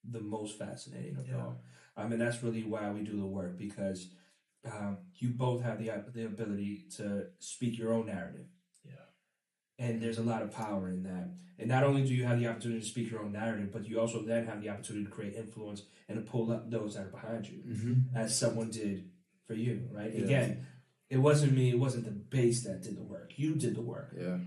the 0.08 0.20
most 0.20 0.58
fascinating 0.58 1.16
of 1.16 1.28
yeah. 1.28 1.36
all. 1.36 1.62
I 1.96 2.06
mean, 2.06 2.18
that's 2.18 2.42
really 2.42 2.64
why 2.64 2.90
we 2.90 3.02
do 3.02 3.16
the 3.16 3.26
work 3.26 3.58
because 3.58 4.08
um, 4.64 4.98
you 5.16 5.30
both 5.30 5.62
have 5.62 5.78
the 5.78 5.90
the 6.12 6.26
ability 6.26 6.86
to 6.96 7.26
speak 7.38 7.78
your 7.78 7.92
own 7.92 8.06
narrative. 8.06 8.46
Yeah. 8.84 8.92
And 9.78 10.00
there's 10.02 10.18
a 10.18 10.22
lot 10.22 10.42
of 10.42 10.52
power 10.52 10.88
in 10.88 11.02
that. 11.04 11.30
And 11.58 11.68
not 11.68 11.84
only 11.84 12.04
do 12.04 12.14
you 12.14 12.24
have 12.24 12.38
the 12.38 12.46
opportunity 12.46 12.80
to 12.80 12.86
speak 12.86 13.10
your 13.10 13.22
own 13.22 13.32
narrative, 13.32 13.70
but 13.72 13.86
you 13.86 14.00
also 14.00 14.22
then 14.22 14.46
have 14.46 14.62
the 14.62 14.70
opportunity 14.70 15.04
to 15.04 15.10
create 15.10 15.34
influence 15.34 15.82
and 16.08 16.16
to 16.16 16.30
pull 16.30 16.50
up 16.52 16.70
those 16.70 16.94
that 16.94 17.06
are 17.06 17.10
behind 17.10 17.46
you, 17.46 17.62
mm-hmm. 17.66 18.16
as 18.16 18.38
someone 18.38 18.70
did 18.70 19.10
for 19.46 19.54
you, 19.54 19.88
right? 19.92 20.12
Yeah. 20.14 20.24
Again, 20.24 20.66
it 21.10 21.18
wasn't 21.18 21.52
me, 21.52 21.70
it 21.70 21.78
wasn't 21.78 22.04
the 22.04 22.12
base 22.12 22.62
that 22.62 22.82
did 22.82 22.96
the 22.96 23.02
work. 23.02 23.32
You 23.36 23.56
did 23.56 23.74
the 23.74 23.82
work. 23.82 24.14
Yeah. 24.18 24.38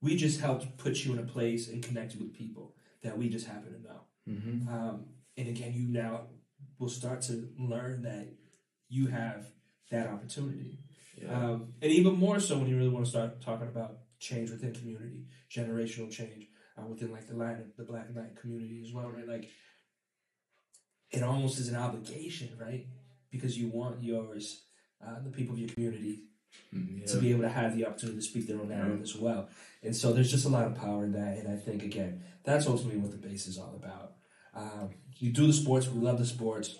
We 0.00 0.16
just 0.16 0.40
helped 0.40 0.78
put 0.78 1.04
you 1.04 1.12
in 1.12 1.18
a 1.18 1.24
place 1.24 1.68
and 1.68 1.82
connect 1.82 2.14
you 2.14 2.20
with 2.20 2.32
people 2.32 2.74
that 3.02 3.18
we 3.18 3.28
just 3.28 3.46
happen 3.46 3.72
to 3.72 3.82
know. 3.82 4.00
Mm-hmm. 4.28 4.68
Um, 4.68 5.06
and 5.36 5.48
again, 5.48 5.72
you 5.74 5.88
now 5.88 6.28
will 6.78 6.88
start 6.88 7.22
to 7.22 7.48
learn 7.58 8.02
that 8.02 8.28
you 8.88 9.08
have 9.08 9.46
that 9.90 10.08
opportunity. 10.08 10.78
Yeah. 11.20 11.32
Um, 11.32 11.72
and 11.82 11.90
even 11.90 12.14
more 12.14 12.38
so 12.38 12.56
when 12.58 12.68
you 12.68 12.76
really 12.76 12.88
want 12.88 13.04
to 13.04 13.10
start 13.10 13.40
talking 13.40 13.66
about 13.66 13.98
change 14.20 14.50
within 14.50 14.74
community, 14.74 15.26
generational 15.50 16.10
change 16.10 16.46
uh, 16.78 16.86
within 16.86 17.10
like 17.10 17.26
the 17.26 17.34
Latin, 17.34 17.72
the 17.76 17.84
Black 17.84 18.06
and 18.06 18.16
Latin 18.16 18.36
community 18.40 18.82
as 18.86 18.92
well, 18.92 19.10
right? 19.10 19.26
Like 19.26 19.50
it 21.10 21.22
almost 21.22 21.58
is 21.58 21.68
an 21.68 21.76
obligation, 21.76 22.50
right? 22.60 22.86
because 23.36 23.58
you 23.58 23.68
want 23.68 24.02
yours, 24.02 24.65
uh, 25.04 25.20
the 25.24 25.30
people 25.30 25.54
of 25.54 25.60
your 25.60 25.68
community, 25.68 26.24
mm, 26.74 27.00
yeah. 27.00 27.06
to 27.06 27.18
be 27.18 27.30
able 27.30 27.42
to 27.42 27.48
have 27.48 27.76
the 27.76 27.86
opportunity 27.86 28.18
to 28.18 28.24
speak 28.24 28.46
their 28.46 28.58
own 28.58 28.68
narrative 28.68 29.02
as 29.02 29.16
well. 29.16 29.48
And 29.82 29.94
so 29.94 30.12
there's 30.12 30.30
just 30.30 30.46
a 30.46 30.48
lot 30.48 30.66
of 30.66 30.74
power 30.74 31.04
in 31.04 31.12
that. 31.12 31.38
And 31.38 31.48
I 31.48 31.56
think, 31.56 31.82
again, 31.82 32.22
that's 32.44 32.66
ultimately 32.66 32.98
what 32.98 33.10
the 33.10 33.18
base 33.18 33.46
is 33.46 33.58
all 33.58 33.74
about. 33.76 34.12
Um, 34.54 34.90
you 35.18 35.32
do 35.32 35.46
the 35.46 35.52
sports, 35.52 35.88
we 35.88 36.00
love 36.00 36.18
the 36.18 36.26
sports, 36.26 36.76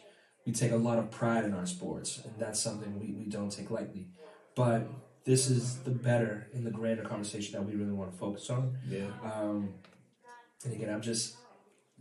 we 0.47 0.53
take 0.53 0.73
a 0.73 0.77
lot 0.77 0.99
of 0.99 1.11
pride 1.11 1.45
in 1.45 1.53
our 1.55 1.67
sports, 1.67 2.21
and 2.25 2.33
that's 2.39 2.61
something 2.61 2.99
we, 2.99 3.13
we 3.13 3.27
don't 3.27 3.51
take 3.51 3.71
lightly. 3.71 4.09
But 4.55 4.89
this 5.25 5.51
is 5.51 5.79
the 5.79 5.91
better 5.91 6.47
in 6.55 6.65
the 6.65 6.71
grander 6.71 7.03
conversation 7.03 7.53
that 7.53 7.65
we 7.65 7.75
really 7.75 7.93
want 7.93 8.13
to 8.13 8.17
focus 8.17 8.49
on. 8.49 8.79
Yeah. 8.89 9.09
Um, 9.25 9.75
and 10.65 10.73
again, 10.73 10.89
I'm 10.89 11.03
just 11.03 11.37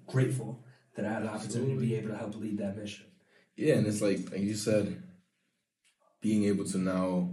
grateful 0.07 0.63
that 0.95 1.05
I 1.05 1.13
had 1.13 1.23
the 1.23 1.29
opportunity 1.29 1.73
to 1.73 1.79
be 1.79 1.95
able 1.95 2.09
to 2.09 2.17
help 2.17 2.35
lead 2.35 2.59
that 2.59 2.77
mission. 2.77 3.05
Yeah, 3.57 3.75
and 3.75 3.87
it's 3.87 4.01
like 4.01 4.31
like 4.31 4.41
you 4.41 4.55
said, 4.55 5.01
being 6.25 6.45
able 6.45 6.65
to 6.65 6.79
now 6.79 7.29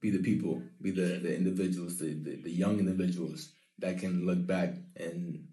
be 0.00 0.08
the 0.08 0.22
people, 0.22 0.62
be 0.80 0.90
the, 0.90 1.20
the 1.22 1.36
individuals, 1.36 1.98
the, 1.98 2.14
the, 2.14 2.40
the 2.44 2.50
young 2.50 2.78
individuals 2.78 3.52
that 3.78 3.98
can 3.98 4.24
look 4.24 4.46
back 4.46 4.70
and 4.96 5.44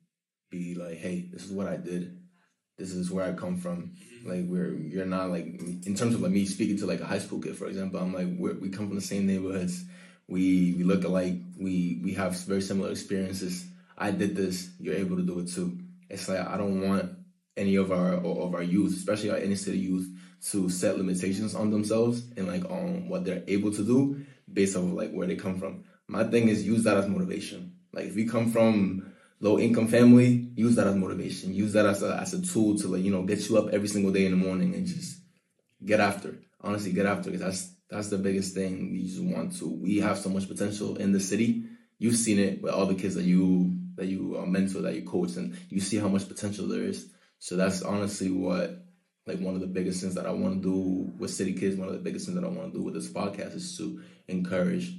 be 0.50 0.76
like, 0.76 0.96
hey, 0.96 1.28
this 1.34 1.44
is 1.44 1.52
what 1.52 1.68
I 1.68 1.76
did. 1.76 2.18
This 2.78 2.92
is 2.92 3.12
where 3.12 3.26
I 3.26 3.34
come 3.34 3.58
from. 3.58 3.92
Mm-hmm. 3.92 4.30
Like 4.30 4.46
we're 4.48 4.74
you're 4.76 5.06
not 5.06 5.30
like 5.30 5.46
in 5.46 5.94
terms 5.94 6.16
of 6.16 6.22
like 6.22 6.32
me 6.32 6.46
speaking 6.46 6.78
to 6.78 6.86
like 6.86 7.02
a 7.02 7.06
high 7.06 7.20
school 7.20 7.42
kid, 7.42 7.58
for 7.58 7.68
example. 7.68 8.00
I'm 8.00 8.14
like 8.14 8.28
we 8.38 8.54
we 8.54 8.70
come 8.70 8.88
from 8.88 8.96
the 8.96 9.02
same 9.02 9.28
neighborhoods. 9.28 9.84
We 10.30 10.74
we 10.78 10.86
look 10.86 11.04
alike. 11.04 11.36
We 11.60 12.00
we 12.02 12.14
have 12.14 12.38
very 12.46 12.62
similar 12.62 12.92
experiences. 12.92 13.66
I 13.98 14.12
did 14.12 14.38
this. 14.38 14.70
You're 14.80 14.96
able 14.96 15.18
to 15.18 15.24
do 15.24 15.40
it 15.40 15.52
too. 15.52 15.80
It's 16.10 16.30
like 16.30 16.40
I 16.40 16.56
don't 16.58 16.80
want 16.80 17.12
any 17.58 17.76
of 17.76 17.92
our 17.92 18.14
of 18.14 18.56
our 18.56 18.64
youth, 18.64 18.96
especially 18.96 19.32
our 19.32 19.38
inner 19.38 19.56
city 19.56 19.80
youth, 19.80 20.08
to 20.52 20.70
set 20.70 20.98
limitations 20.98 21.56
on 21.56 21.72
themselves 21.72 22.24
and 22.38 22.48
like 22.48 22.66
on 22.70 23.10
what 23.10 23.26
they're 23.26 23.44
able 23.48 23.72
to 23.72 23.84
do 23.84 24.26
based 24.52 24.76
off 24.76 24.84
of 24.84 24.94
like 24.94 25.12
where 25.12 25.28
they 25.28 25.36
come 25.36 25.58
from. 25.60 25.84
My 26.08 26.24
thing 26.24 26.50
is 26.50 26.66
use 26.66 26.84
that 26.84 26.98
as 26.98 27.08
motivation. 27.08 27.74
Like 27.92 28.06
if 28.06 28.16
we 28.16 28.28
come 28.28 28.52
from 28.52 29.14
low 29.40 29.58
income 29.60 29.88
family, 29.88 30.52
use 30.56 30.76
that 30.76 30.88
as 30.88 30.96
motivation. 30.96 31.54
Use 31.54 31.74
that 31.74 31.86
as 31.86 32.04
a 32.04 32.18
as 32.18 32.34
a 32.34 32.42
tool 32.46 32.78
to 32.78 32.88
like 32.88 33.04
you 33.04 33.12
know 33.12 33.24
get 33.24 33.48
you 33.50 33.58
up 33.58 33.70
every 33.74 33.88
single 33.88 34.12
day 34.12 34.26
in 34.26 34.32
the 34.32 34.38
morning 34.38 34.76
and 34.76 34.86
just 34.86 35.20
get 35.84 36.00
after. 36.00 36.38
Honestly, 36.62 36.94
get 36.94 37.06
after 37.06 37.32
because 37.32 37.46
that's 37.46 37.72
that's 37.90 38.10
the 38.10 38.18
biggest 38.18 38.54
thing. 38.54 38.92
We 38.92 39.04
just 39.04 39.24
want 39.24 39.58
to. 39.60 39.68
We 39.68 39.98
have 40.00 40.18
so 40.18 40.30
much 40.30 40.48
potential 40.48 40.98
in 40.98 41.12
the 41.12 41.20
city. 41.20 41.64
You've 41.98 42.18
seen 42.18 42.40
it 42.40 42.62
with 42.62 42.74
all 42.74 42.86
the 42.86 42.96
kids 42.96 43.16
that 43.16 43.24
you 43.24 43.76
that 43.96 44.08
you 44.08 44.38
uh, 44.38 44.46
mentor, 44.46 44.82
that 44.82 44.96
you 44.96 45.04
coach, 45.04 45.38
and 45.38 45.58
you 45.70 45.80
see 45.80 45.98
how 45.98 46.08
much 46.08 46.28
potential 46.28 46.68
there 46.68 46.84
is. 46.84 47.10
So 47.40 47.56
that's 47.56 47.82
honestly 47.82 48.30
what 48.30 48.85
like 49.26 49.40
one 49.40 49.56
of 49.56 49.62
the 49.62 49.68
biggest 49.68 50.02
things 50.02 50.16
that 50.16 50.28
I 50.28 50.32
want 50.32 50.62
to 50.62 50.70
do 50.70 51.14
with 51.18 51.32
City 51.32 51.54
Kids. 51.54 51.76
One 51.76 51.88
of 51.88 51.94
the 51.94 52.00
biggest 52.02 52.26
things 52.26 52.40
that 52.40 52.46
I 52.46 52.50
want 52.50 52.72
to 52.72 52.78
do 52.78 52.84
with 52.84 52.94
this 52.94 53.10
podcast 53.10 53.56
is 53.56 53.78
to 53.78 54.02
encourage 54.28 54.94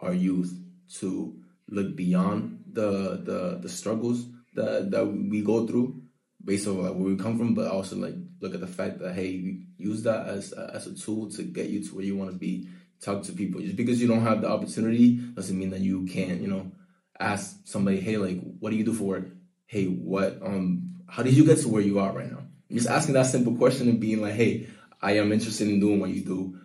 our 0.00 0.14
youth 0.14 0.58
to 1.00 1.36
look 1.68 1.96
beyond 1.96 2.64
the 2.72 3.20
the 3.22 3.58
the 3.60 3.68
struggles 3.68 4.26
that 4.54 4.90
that 4.90 5.06
we 5.06 5.42
go 5.42 5.66
through 5.66 6.02
based 6.44 6.68
on 6.68 6.82
like 6.82 6.94
where 6.94 7.02
we 7.02 7.16
come 7.16 7.36
from, 7.36 7.54
but 7.54 7.70
also 7.70 7.96
like 7.96 8.14
look 8.40 8.54
at 8.54 8.60
the 8.60 8.66
fact 8.66 9.00
that 9.00 9.14
hey, 9.14 9.58
use 9.76 10.02
that 10.04 10.26
as 10.26 10.52
as 10.52 10.86
a 10.86 10.94
tool 10.94 11.30
to 11.32 11.42
get 11.42 11.68
you 11.68 11.84
to 11.84 11.94
where 11.94 12.04
you 12.04 12.16
want 12.16 12.30
to 12.30 12.38
be. 12.38 12.68
Talk 13.02 13.24
to 13.24 13.32
people. 13.32 13.60
Just 13.60 13.76
because 13.76 14.00
you 14.00 14.08
don't 14.08 14.22
have 14.22 14.40
the 14.40 14.48
opportunity 14.48 15.16
doesn't 15.16 15.58
mean 15.58 15.68
that 15.70 15.80
you 15.80 16.06
can't. 16.06 16.40
You 16.40 16.48
know, 16.48 16.72
ask 17.20 17.58
somebody, 17.64 18.00
hey, 18.00 18.16
like, 18.16 18.40
what 18.58 18.70
do 18.70 18.76
you 18.76 18.84
do 18.84 18.94
for 18.94 19.04
work? 19.04 19.28
Hey, 19.66 19.84
what 19.84 20.40
um, 20.42 20.94
how 21.06 21.22
did 21.22 21.34
you 21.34 21.44
get 21.44 21.58
to 21.58 21.68
where 21.68 21.82
you 21.82 21.98
are 21.98 22.12
right 22.12 22.30
now? 22.30 22.45
Just 22.70 22.88
asking 22.88 23.14
that 23.14 23.26
simple 23.26 23.54
question 23.54 23.88
and 23.88 24.00
being 24.00 24.20
like, 24.20 24.34
hey, 24.34 24.68
I 25.00 25.12
am 25.18 25.32
interested 25.32 25.68
in 25.68 25.80
doing 25.80 26.00
what 26.00 26.10
you 26.10 26.22
do. 26.22 26.58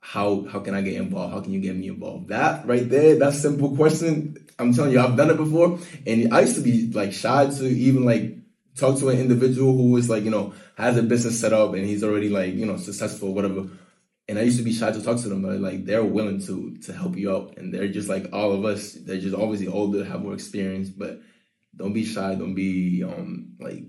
How 0.00 0.46
how 0.46 0.60
can 0.60 0.74
I 0.74 0.82
get 0.82 0.94
involved? 0.94 1.34
How 1.34 1.40
can 1.40 1.52
you 1.52 1.60
get 1.60 1.76
me 1.76 1.88
involved? 1.88 2.28
That 2.28 2.66
right 2.66 2.88
there, 2.88 3.18
that 3.18 3.34
simple 3.34 3.74
question. 3.74 4.36
I'm 4.58 4.72
telling 4.72 4.92
you, 4.92 5.00
I've 5.00 5.16
done 5.16 5.30
it 5.30 5.36
before, 5.36 5.78
and 6.06 6.32
I 6.32 6.40
used 6.42 6.54
to 6.56 6.62
be 6.62 6.92
like 6.92 7.12
shy 7.12 7.46
to 7.46 7.66
even 7.66 8.04
like 8.04 8.36
talk 8.76 8.98
to 8.98 9.08
an 9.08 9.18
individual 9.18 9.76
who 9.76 9.96
is 9.96 10.08
like 10.08 10.22
you 10.22 10.30
know 10.30 10.54
has 10.76 10.96
a 10.96 11.02
business 11.02 11.40
set 11.40 11.52
up 11.52 11.74
and 11.74 11.84
he's 11.84 12.04
already 12.04 12.28
like 12.28 12.54
you 12.54 12.66
know 12.66 12.76
successful, 12.76 13.34
whatever 13.34 13.66
and 14.28 14.38
I 14.38 14.42
used 14.42 14.58
to 14.58 14.64
be 14.64 14.72
shy 14.72 14.90
to 14.90 15.02
talk 15.02 15.18
to 15.18 15.28
them, 15.28 15.42
but 15.42 15.60
like 15.60 15.84
they're 15.84 16.04
willing 16.04 16.40
to 16.46 16.76
to 16.78 16.92
help 16.92 17.16
you 17.16 17.32
out, 17.32 17.56
and 17.56 17.72
they're 17.72 17.88
just 17.88 18.08
like 18.08 18.28
all 18.32 18.52
of 18.52 18.64
us. 18.64 18.92
They're 18.92 19.20
just 19.20 19.36
obviously 19.36 19.68
older, 19.68 20.04
have 20.04 20.22
more 20.22 20.34
experience, 20.34 20.88
but 20.88 21.20
don't 21.76 21.92
be 21.92 22.04
shy. 22.04 22.34
Don't 22.34 22.54
be 22.54 23.04
um 23.04 23.54
like 23.60 23.84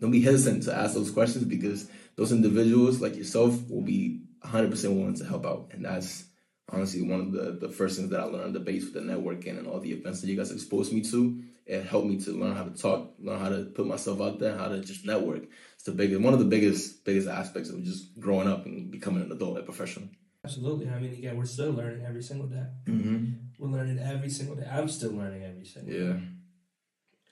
don't 0.00 0.10
be 0.10 0.22
hesitant 0.22 0.64
to 0.64 0.74
ask 0.74 0.94
those 0.94 1.10
questions 1.10 1.44
because 1.44 1.88
those 2.16 2.32
individuals 2.32 3.00
like 3.00 3.16
yourself 3.16 3.68
will 3.68 3.82
be 3.82 4.22
100 4.40 4.70
percent 4.70 4.94
willing 4.94 5.16
to 5.16 5.24
help 5.24 5.46
out, 5.46 5.70
and 5.72 5.84
that's 5.84 6.24
honestly 6.72 7.02
one 7.02 7.20
of 7.20 7.32
the 7.32 7.66
the 7.66 7.72
first 7.72 7.96
things 7.96 8.10
that 8.10 8.20
I 8.20 8.24
learned 8.24 8.54
the 8.54 8.60
base 8.60 8.84
with 8.84 8.94
the 8.94 9.00
networking 9.00 9.58
and 9.58 9.66
all 9.66 9.80
the 9.80 9.92
events 9.92 10.20
that 10.20 10.28
you 10.28 10.36
guys 10.36 10.50
exposed 10.50 10.92
me 10.92 11.02
to. 11.02 11.42
It 11.66 11.86
helped 11.86 12.08
me 12.08 12.18
to 12.22 12.32
learn 12.32 12.56
how 12.56 12.64
to 12.64 12.70
talk, 12.70 13.12
learn 13.20 13.38
how 13.38 13.48
to 13.48 13.64
put 13.64 13.86
myself 13.86 14.20
out 14.20 14.40
there, 14.40 14.56
how 14.56 14.68
to 14.68 14.80
just 14.80 15.04
network 15.04 15.44
it's 15.80 15.86
the 15.86 15.92
biggest 15.92 16.20
one 16.20 16.34
of 16.34 16.38
the 16.38 16.44
biggest 16.44 17.06
biggest 17.06 17.26
aspects 17.26 17.70
of 17.70 17.82
just 17.82 18.20
growing 18.20 18.46
up 18.46 18.66
and 18.66 18.90
becoming 18.90 19.22
an 19.22 19.32
adult, 19.32 19.56
a 19.56 19.62
professional. 19.62 20.10
Absolutely. 20.44 20.90
I 20.90 20.98
mean, 20.98 21.14
again, 21.14 21.38
we're 21.38 21.46
still 21.46 21.70
learning 21.70 22.04
every 22.04 22.22
single 22.22 22.48
day. 22.48 22.66
Mm-hmm. 22.86 23.24
We're 23.58 23.78
learning 23.78 23.98
every 23.98 24.28
single 24.28 24.56
day. 24.56 24.68
I'm 24.70 24.90
still 24.90 25.12
learning 25.12 25.42
every 25.42 25.64
single 25.64 25.90
yeah. 25.90 26.12
day. 26.12 26.22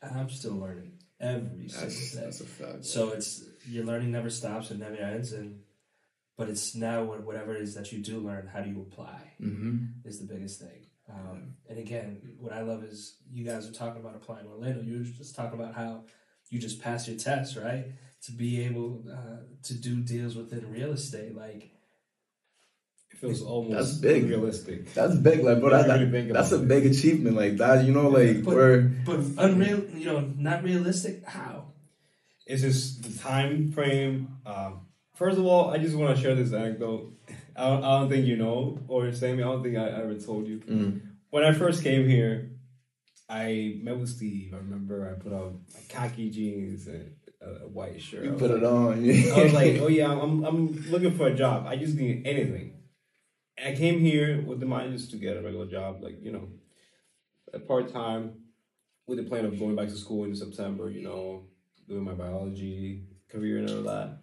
Yeah. 0.02 0.08
I'm 0.18 0.30
still 0.30 0.54
learning 0.54 0.92
every 1.20 1.66
that's, 1.66 1.74
single 1.74 2.20
day. 2.20 2.24
That's 2.24 2.40
a 2.40 2.44
fact. 2.44 2.84
So 2.84 3.10
it's 3.10 3.44
your 3.68 3.84
learning 3.84 4.12
never 4.12 4.30
stops 4.30 4.70
and 4.70 4.80
never 4.80 4.96
ends, 4.96 5.32
and 5.32 5.60
but 6.36 6.48
it's 6.48 6.74
now 6.74 7.04
whatever 7.04 7.54
it 7.54 7.62
is 7.62 7.74
that 7.74 7.92
you 7.92 7.98
do 7.98 8.18
learn, 8.18 8.46
how 8.52 8.60
do 8.60 8.70
you 8.70 8.80
apply 8.80 9.32
mm-hmm. 9.40 9.86
is 10.04 10.20
the 10.20 10.32
biggest 10.32 10.60
thing. 10.60 10.86
Um, 11.10 11.54
and 11.68 11.78
again, 11.78 12.20
what 12.38 12.52
I 12.52 12.60
love 12.62 12.84
is 12.84 13.16
you 13.30 13.44
guys 13.44 13.68
are 13.68 13.72
talking 13.72 14.00
about 14.00 14.14
applying 14.14 14.46
Orlando. 14.46 14.82
You 14.82 14.98
were 14.98 15.04
just 15.04 15.34
talking 15.34 15.58
about 15.58 15.74
how 15.74 16.04
you 16.50 16.58
just 16.60 16.82
passed 16.82 17.08
your 17.08 17.16
test, 17.16 17.56
right? 17.56 17.86
to 18.22 18.32
be 18.32 18.64
able 18.64 19.04
uh, 19.10 19.42
to 19.62 19.74
do 19.74 20.00
deals 20.00 20.36
within 20.36 20.70
real 20.70 20.92
estate. 20.92 21.36
Like 21.36 21.70
it 23.10 23.18
feels 23.18 23.42
almost 23.42 23.74
that's 23.74 23.98
big, 23.98 24.28
realistic. 24.28 24.92
That's 24.94 25.16
big, 25.16 25.42
like 25.42 25.60
bro. 25.60 25.70
That, 25.70 25.86
that, 25.86 26.32
that's 26.32 26.52
a 26.52 26.58
big 26.58 26.86
achievement, 26.86 27.36
like 27.36 27.56
that. 27.56 27.84
You 27.84 27.92
know, 27.92 28.08
like 28.08 28.44
but, 28.44 28.54
we're 28.54 28.80
but 29.04 29.20
unreal. 29.38 29.84
You 29.94 30.06
know, 30.06 30.20
not 30.36 30.62
realistic. 30.62 31.24
How? 31.26 31.72
It's 32.46 32.62
just 32.62 33.02
the 33.02 33.18
time 33.18 33.72
frame. 33.72 34.38
Um, 34.46 34.86
first 35.14 35.38
of 35.38 35.44
all, 35.44 35.70
I 35.70 35.78
just 35.78 35.94
want 35.96 36.16
to 36.16 36.22
share 36.22 36.34
this 36.34 36.52
anecdote. 36.52 37.12
I 37.56 37.68
don't, 37.68 37.84
I 37.84 37.98
don't 37.98 38.08
think 38.08 38.26
you 38.26 38.36
know, 38.36 38.78
or 38.88 39.12
Sammy. 39.12 39.42
I 39.42 39.46
don't 39.46 39.62
think 39.62 39.76
I 39.76 39.88
ever 39.88 40.14
told 40.14 40.46
you. 40.46 40.58
Mm. 40.60 41.00
When 41.30 41.44
I 41.44 41.52
first 41.52 41.82
came 41.82 42.08
here, 42.08 42.52
I 43.28 43.80
met 43.82 43.98
with 43.98 44.08
Steve. 44.08 44.54
I 44.54 44.58
remember 44.58 45.14
I 45.14 45.22
put 45.22 45.32
on 45.32 45.64
my 45.74 45.80
khaki 45.88 46.30
jeans 46.30 46.86
and 46.86 47.12
a 47.42 47.68
white 47.68 48.00
shirt. 48.00 48.24
You 48.24 48.32
put 48.32 48.50
like, 48.50 48.62
it 48.62 48.64
on. 48.64 48.92
I 48.94 49.42
was 49.44 49.52
like, 49.60 49.78
oh 49.80 49.88
yeah, 49.88 50.10
I'm 50.10 50.44
I'm 50.44 50.90
looking 50.90 51.16
for 51.16 51.26
a 51.26 51.34
job. 51.34 51.66
I 51.66 51.76
just 51.76 51.96
need 51.96 52.26
anything. 52.26 52.77
I 53.64 53.74
came 53.74 54.00
here 54.00 54.42
with 54.42 54.60
the 54.60 54.66
mind 54.66 54.92
just 54.92 55.10
to 55.12 55.16
get 55.16 55.36
a 55.36 55.42
regular 55.42 55.66
job, 55.66 56.02
like 56.02 56.22
you 56.22 56.32
know, 56.32 56.48
a 57.52 57.58
part 57.58 57.92
time, 57.92 58.34
with 59.06 59.18
the 59.18 59.24
plan 59.24 59.44
of 59.44 59.58
going 59.58 59.76
back 59.76 59.88
to 59.88 59.96
school 59.96 60.24
in 60.24 60.34
September. 60.34 60.90
You 60.90 61.02
know, 61.02 61.44
doing 61.88 62.04
my 62.04 62.14
biology 62.14 63.04
career 63.30 63.58
and 63.58 63.70
all 63.70 63.82
that. 63.82 64.18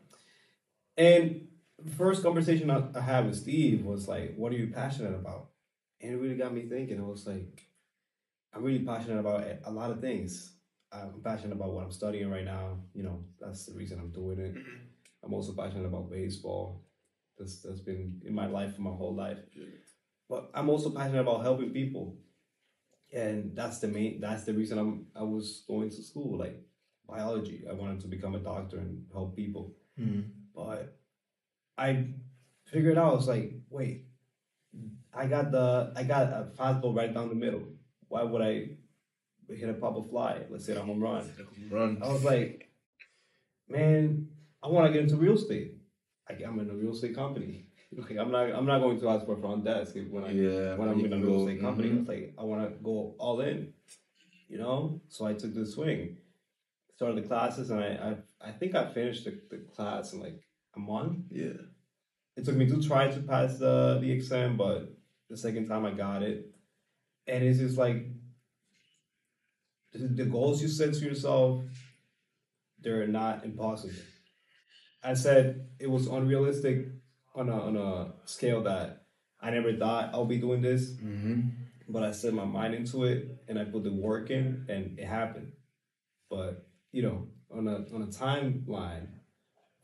And 0.97 1.47
the 1.83 1.91
first 1.91 2.23
conversation 2.23 2.69
I, 2.71 2.83
I 2.95 3.01
had 3.01 3.25
with 3.25 3.37
Steve 3.37 3.83
was 3.83 4.07
like, 4.07 4.35
"What 4.35 4.51
are 4.51 4.57
you 4.57 4.67
passionate 4.67 5.15
about?" 5.15 5.49
And 6.01 6.13
it 6.13 6.17
really 6.17 6.35
got 6.35 6.53
me 6.53 6.67
thinking. 6.67 6.99
I 6.99 7.03
was 7.03 7.27
like, 7.27 7.67
"I'm 8.53 8.63
really 8.63 8.85
passionate 8.85 9.19
about 9.19 9.45
a 9.65 9.71
lot 9.71 9.91
of 9.91 10.01
things." 10.01 10.53
I'm 10.91 11.21
passionate 11.21 11.55
about 11.55 11.73
what 11.73 11.83
I'm 11.83 11.91
studying 11.91 12.29
right 12.29 12.45
now. 12.45 12.77
You 12.93 13.03
know, 13.03 13.25
that's 13.39 13.65
the 13.65 13.73
reason 13.73 13.99
I'm 13.99 14.11
doing 14.11 14.39
it. 14.39 14.55
Mm-hmm. 14.55 14.85
I'm 15.23 15.33
also 15.33 15.53
passionate 15.53 15.85
about 15.85 16.09
baseball. 16.09 16.83
That's 17.37 17.61
that's 17.61 17.81
been 17.81 18.21
in 18.25 18.33
my 18.33 18.47
life 18.47 18.75
for 18.75 18.81
my 18.81 18.91
whole 18.91 19.15
life. 19.15 19.39
But 20.29 20.49
I'm 20.53 20.69
also 20.69 20.89
passionate 20.89 21.21
about 21.21 21.43
helping 21.43 21.71
people, 21.71 22.17
and 23.13 23.55
that's 23.55 23.79
the 23.79 23.87
main. 23.87 24.21
That's 24.21 24.43
the 24.43 24.53
reason 24.53 24.77
I'm. 24.77 25.07
I 25.15 25.23
was 25.23 25.63
going 25.67 25.89
to 25.89 26.03
school, 26.03 26.37
like 26.37 26.61
biology. 27.07 27.65
I 27.69 27.73
wanted 27.73 28.01
to 28.01 28.07
become 28.07 28.35
a 28.35 28.39
doctor 28.39 28.77
and 28.77 29.05
help 29.11 29.35
people. 29.35 29.73
Mm-hmm. 29.99 30.21
But 30.55 30.97
I 31.77 32.07
figured 32.65 32.97
out. 32.97 33.11
I 33.11 33.15
was 33.15 33.27
like, 33.27 33.53
wait, 33.69 34.05
I 35.13 35.27
got 35.27 35.51
the 35.51 35.93
I 35.95 36.03
got 36.03 36.27
a 36.27 36.51
fastball 36.57 36.95
right 36.95 37.13
down 37.13 37.29
the 37.29 37.35
middle. 37.35 37.63
Why 38.07 38.23
would 38.23 38.41
I 38.41 38.69
hit 39.53 39.69
a 39.69 39.73
pop 39.73 39.97
a 39.97 40.03
fly. 40.03 40.41
Let's 40.49 40.65
say 40.65 40.75
I'm 40.75 40.87
home 40.87 41.01
run. 41.01 41.31
Run. 41.69 41.99
I 42.03 42.07
was 42.11 42.23
like, 42.23 42.69
man, 43.69 44.29
I 44.63 44.67
want 44.67 44.87
to 44.87 44.93
get 44.93 45.03
into 45.03 45.17
real 45.17 45.35
estate. 45.35 45.74
I, 46.29 46.33
am 46.43 46.59
in 46.59 46.69
a 46.69 46.73
real 46.73 46.93
estate 46.93 47.15
company. 47.15 47.65
Okay, 47.97 48.17
I'm 48.17 48.29
not. 48.29 48.51
I'm 48.51 48.65
not 48.65 48.79
going 48.79 48.99
to 48.99 49.09
ask 49.09 49.25
for 49.25 49.37
a 49.37 49.39
front 49.39 49.63
desk 49.63 49.95
when 50.09 50.25
I 50.25 50.31
yeah, 50.31 50.75
when 50.75 50.89
I'm 50.89 50.99
in 51.05 51.13
a 51.13 51.17
real 51.17 51.47
estate 51.47 51.61
company. 51.61 51.89
Mm-hmm. 51.89 52.11
I 52.11 52.13
like, 52.13 52.33
I 52.37 52.43
want 52.43 52.67
to 52.67 52.83
go 52.83 53.15
all 53.17 53.39
in. 53.39 53.73
You 54.49 54.57
know, 54.57 55.01
so 55.07 55.25
I 55.25 55.33
took 55.33 55.53
the 55.53 55.65
swing. 55.65 56.17
Started 56.95 57.23
the 57.23 57.27
classes, 57.27 57.69
and 57.69 57.79
I 57.79 58.17
I, 58.41 58.49
I 58.49 58.51
think 58.51 58.75
I 58.75 58.91
finished 58.91 59.23
the, 59.23 59.39
the 59.49 59.59
class 59.73 60.11
in 60.11 60.19
like 60.19 60.41
a 60.75 60.79
month. 60.79 61.19
Yeah. 61.29 61.53
It 62.35 62.43
took 62.43 62.55
me 62.55 62.67
two 62.67 62.81
tries 62.81 63.15
to 63.15 63.21
pass 63.21 63.59
the 63.59 63.99
the 64.01 64.11
exam, 64.11 64.57
but 64.57 64.91
the 65.29 65.37
second 65.37 65.67
time 65.67 65.85
I 65.85 65.91
got 65.91 66.21
it, 66.21 66.53
and 67.27 67.43
it's 67.45 67.59
just 67.59 67.77
like 67.77 68.07
the 69.93 70.25
goals 70.25 70.61
you 70.61 70.67
set 70.67 70.93
to 70.93 71.05
yourself, 71.05 71.61
they're 72.79 73.07
not 73.07 73.45
impossible. 73.45 73.93
I 75.05 75.13
said 75.13 75.67
it 75.79 75.89
was 75.89 76.07
unrealistic 76.07 76.87
on 77.35 77.49
a, 77.49 77.61
on 77.61 77.77
a 77.77 78.13
scale 78.25 78.63
that 78.63 79.03
I 79.41 79.51
never 79.51 79.73
thought 79.73 80.09
I'll 80.13 80.25
be 80.25 80.37
doing 80.37 80.61
this. 80.61 80.91
Mm-hmm. 80.93 81.41
But 81.87 82.03
I 82.03 82.11
set 82.11 82.33
my 82.33 82.45
mind 82.45 82.73
into 82.73 83.03
it 83.03 83.43
and 83.47 83.59
I 83.59 83.65
put 83.65 83.83
the 83.83 83.93
work 83.93 84.31
in 84.31 84.65
and 84.67 84.97
it 84.97 85.05
happened. 85.05 85.51
But, 86.29 86.67
you 86.91 87.03
know, 87.03 87.27
on 87.55 87.67
a 87.67 87.85
on 87.93 88.01
a 88.01 88.07
timeline 88.07 89.07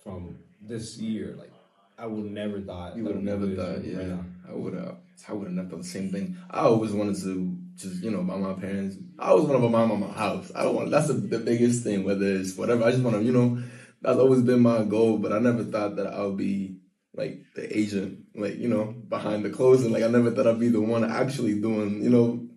from 0.03 0.39
this 0.59 0.97
year, 0.97 1.35
like 1.37 1.51
I 1.99 2.07
would 2.07 2.31
never 2.31 2.59
thought 2.61 2.97
you 2.97 3.03
would 3.03 3.15
have 3.15 3.23
never 3.23 3.47
thought, 3.55 3.85
yeah. 3.85 3.97
Right 3.97 4.19
I 4.49 4.53
would 4.53 4.73
have 4.73 4.97
I 5.29 5.33
would 5.33 5.47
have 5.47 5.55
never 5.55 5.69
thought 5.69 5.83
the 5.83 5.87
same 5.87 6.09
thing. 6.09 6.37
I 6.49 6.61
always 6.61 6.91
wanted 6.91 7.17
to 7.17 7.55
just 7.75 8.03
you 8.03 8.09
know 8.09 8.23
by 8.23 8.37
my 8.37 8.53
parents. 8.53 8.97
I 9.19 9.29
always 9.29 9.45
want 9.45 9.61
to 9.61 9.69
buy 9.69 9.79
my 9.79 9.85
mama 9.85 10.11
house. 10.11 10.51
I 10.55 10.63
don't 10.63 10.75
want 10.75 10.89
that's 10.89 11.07
the, 11.07 11.13
the 11.13 11.37
biggest 11.37 11.83
thing. 11.83 12.03
Whether 12.03 12.25
it's 12.25 12.57
whatever, 12.57 12.83
I 12.83 12.91
just 12.91 13.03
want 13.03 13.17
to 13.17 13.23
you 13.23 13.31
know 13.31 13.61
that's 14.01 14.19
always 14.19 14.41
been 14.41 14.61
my 14.61 14.83
goal. 14.83 15.17
But 15.17 15.33
I 15.33 15.39
never 15.39 15.63
thought 15.63 15.95
that 15.97 16.07
I'll 16.07 16.33
be 16.33 16.77
like 17.13 17.43
the 17.55 17.77
agent, 17.77 18.25
like 18.35 18.57
you 18.57 18.67
know 18.67 18.85
behind 18.85 19.45
the 19.45 19.49
closing. 19.49 19.91
Like 19.91 20.03
I 20.03 20.07
never 20.07 20.31
thought 20.31 20.47
I'd 20.47 20.59
be 20.59 20.69
the 20.69 20.81
one 20.81 21.09
actually 21.09 21.59
doing 21.59 22.03
you 22.03 22.09
know 22.09 22.47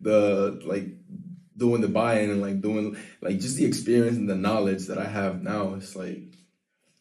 the 0.00 0.60
like 0.64 0.86
doing 1.56 1.80
the 1.80 1.88
buying 1.88 2.30
and 2.30 2.40
like 2.40 2.60
doing 2.60 2.96
like 3.20 3.40
just 3.40 3.56
the 3.56 3.66
experience 3.66 4.16
and 4.16 4.30
the 4.30 4.36
knowledge 4.36 4.86
that 4.86 4.98
I 4.98 5.06
have 5.06 5.42
now. 5.42 5.74
It's 5.74 5.96
like 5.96 6.22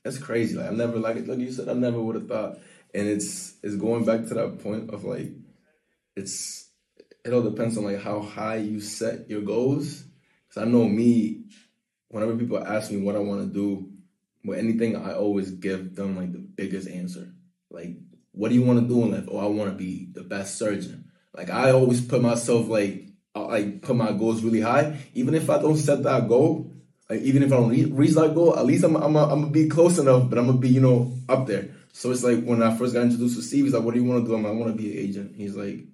that's 0.03 0.17
crazy. 0.17 0.55
Like 0.55 0.71
I 0.71 0.73
never 0.73 0.99
like 0.99 1.27
like 1.27 1.39
you 1.39 1.51
said, 1.51 1.69
I 1.69 1.73
never 1.73 2.01
would 2.01 2.15
have 2.15 2.27
thought. 2.27 2.57
And 2.93 3.07
it's 3.07 3.55
it's 3.63 3.75
going 3.75 4.05
back 4.05 4.25
to 4.27 4.33
that 4.33 4.63
point 4.63 4.89
of 4.93 5.03
like 5.03 5.31
it's 6.15 6.69
it 7.23 7.33
all 7.33 7.43
depends 7.43 7.77
on 7.77 7.83
like 7.83 8.01
how 8.01 8.21
high 8.21 8.57
you 8.57 8.81
set 8.81 9.29
your 9.29 9.41
goals. 9.41 10.03
Cause 10.53 10.63
I 10.63 10.65
know 10.65 10.87
me, 10.87 11.43
whenever 12.07 12.35
people 12.35 12.57
ask 12.57 12.89
me 12.89 13.01
what 13.01 13.15
I 13.15 13.19
want 13.19 13.41
to 13.41 13.53
do 13.53 13.86
with 14.47 14.59
anything, 14.59 14.95
I 14.95 15.13
always 15.13 15.51
give 15.51 15.95
them 15.95 16.17
like 16.17 16.31
the 16.31 16.39
biggest 16.39 16.87
answer. 16.87 17.33
Like 17.69 17.97
what 18.37 18.49
do 18.49 18.55
you 18.55 18.61
want 18.61 18.79
to 18.79 18.87
do 18.87 19.03
in 19.03 19.11
life? 19.11 19.27
Oh, 19.31 19.39
I 19.39 19.47
want 19.47 19.71
to 19.71 19.75
be 19.75 20.09
the 20.13 20.21
best 20.21 20.57
surgeon. 20.57 21.11
Like 21.35 21.49
I 21.49 21.71
always 21.71 22.01
put 22.01 22.21
myself 22.21 22.67
like 22.67 23.07
I 23.35 23.79
put 23.81 23.95
my 23.95 24.11
goals 24.11 24.43
really 24.43 24.61
high. 24.61 24.99
Even 25.13 25.33
if 25.33 25.49
I 25.49 25.59
don't 25.59 25.77
set 25.77 26.03
that 26.03 26.27
goal, 26.27 26.71
like 27.09 27.21
even 27.21 27.43
if 27.43 27.51
I 27.51 27.57
don't 27.57 27.69
re- 27.69 27.85
reach 27.85 28.11
that 28.11 28.35
goal, 28.35 28.57
at 28.57 28.65
least 28.65 28.83
I'm 28.83 28.95
I'm 28.95 29.13
gonna 29.13 29.47
be 29.47 29.67
close 29.67 29.97
enough, 29.97 30.29
but 30.29 30.37
I'm 30.37 30.45
gonna 30.45 30.59
be 30.59 30.69
you 30.69 30.81
know 30.81 31.17
up 31.27 31.47
there. 31.47 31.69
So 31.93 32.11
it's 32.11 32.23
like 32.23 32.43
when 32.43 32.61
I 32.61 32.75
first 32.75 32.93
got 32.93 33.03
introduced 33.03 33.37
to 33.37 33.41
Steve, 33.41 33.65
he's 33.65 33.73
like, 33.73 33.83
"What 33.83 33.95
do 33.95 33.99
you 33.99 34.07
want 34.07 34.23
to 34.23 34.29
do?" 34.29 34.35
I'm 34.35 34.43
like, 34.43 34.53
"I 34.53 34.55
want 34.55 34.71
to 34.71 34.77
be 34.77 34.91
an 34.91 35.03
agent." 35.03 35.35
He's 35.35 35.55
like, 35.55 35.85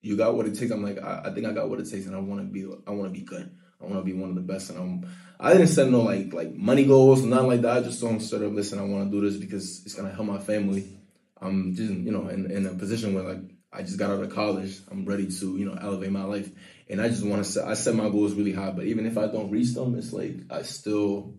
"You 0.00 0.16
got 0.16 0.36
what 0.36 0.46
it 0.46 0.56
takes." 0.56 0.70
I'm 0.70 0.82
like, 0.82 1.02
"I, 1.02 1.22
I 1.26 1.34
think 1.34 1.46
I 1.46 1.52
got 1.52 1.68
what 1.68 1.80
it 1.80 1.90
takes, 1.90 2.06
and 2.06 2.14
I 2.14 2.20
want 2.20 2.40
to 2.40 2.46
be 2.46 2.64
I 2.86 2.92
want 2.92 3.12
to 3.12 3.18
be 3.18 3.24
good. 3.24 3.50
I 3.80 3.84
want 3.84 3.96
to 3.96 4.02
be 4.02 4.12
one 4.12 4.30
of 4.30 4.34
the 4.36 4.42
best." 4.42 4.70
And 4.70 4.78
I'm 4.78 5.10
I 5.40 5.52
didn't 5.52 5.68
set 5.68 5.88
no 5.88 6.02
like 6.02 6.32
like 6.32 6.54
money 6.54 6.84
goals, 6.84 7.22
nothing 7.22 7.46
like 7.46 7.62
that. 7.62 7.76
I 7.78 7.80
just 7.80 8.00
don't 8.00 8.20
sort 8.20 8.42
up, 8.42 8.52
listen. 8.52 8.78
I 8.78 8.82
want 8.82 9.10
to 9.10 9.20
do 9.20 9.28
this 9.28 9.38
because 9.38 9.84
it's 9.84 9.94
gonna 9.94 10.12
help 10.12 10.26
my 10.26 10.38
family. 10.38 10.98
I'm 11.40 11.74
just 11.74 11.92
you 11.92 12.10
know 12.10 12.28
in 12.28 12.50
in 12.50 12.66
a 12.66 12.74
position 12.74 13.14
where 13.14 13.24
like 13.24 13.42
I 13.72 13.82
just 13.82 13.98
got 13.98 14.10
out 14.10 14.22
of 14.22 14.34
college. 14.34 14.80
I'm 14.90 15.04
ready 15.04 15.26
to 15.26 15.56
you 15.56 15.64
know 15.66 15.78
elevate 15.80 16.10
my 16.10 16.24
life, 16.24 16.50
and 16.88 17.00
I 17.00 17.08
just 17.08 17.24
want 17.24 17.44
to 17.44 17.50
set 17.50 17.68
I 17.68 17.74
set 17.74 17.94
my 17.94 18.08
goals 18.08 18.34
really 18.34 18.52
high. 18.52 18.70
But 18.70 18.86
even 18.86 19.06
if 19.06 19.16
I 19.16 19.26
don't 19.26 19.50
reach 19.50 19.74
them, 19.74 19.96
it's 19.96 20.12
like 20.12 20.34
I 20.50 20.62
still 20.62 21.34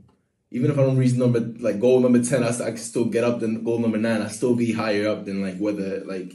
even 0.52 0.72
if 0.72 0.80
I 0.80 0.84
don't 0.84 0.98
reach 0.98 1.14
number 1.14 1.40
like 1.40 1.80
goal 1.80 2.00
number 2.00 2.24
ten, 2.24 2.44
I, 2.44 2.50
I 2.50 2.70
can 2.72 2.78
still 2.78 3.06
get 3.06 3.24
up 3.24 3.40
than 3.40 3.64
goal 3.64 3.80
number 3.80 3.98
nine. 3.98 4.22
I 4.22 4.30
still 4.30 4.56
be 4.56 4.72
higher 4.72 5.10
up 5.10 5.26
than 5.26 5.42
like 5.42 5.58
whether 5.58 6.06
like 6.06 6.34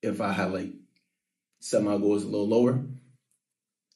if 0.00 0.20
I 0.20 0.32
had 0.32 0.52
like 0.52 0.72
set 1.60 1.82
my 1.82 1.98
goals 1.98 2.24
a 2.24 2.28
little 2.28 2.48
lower, 2.48 2.82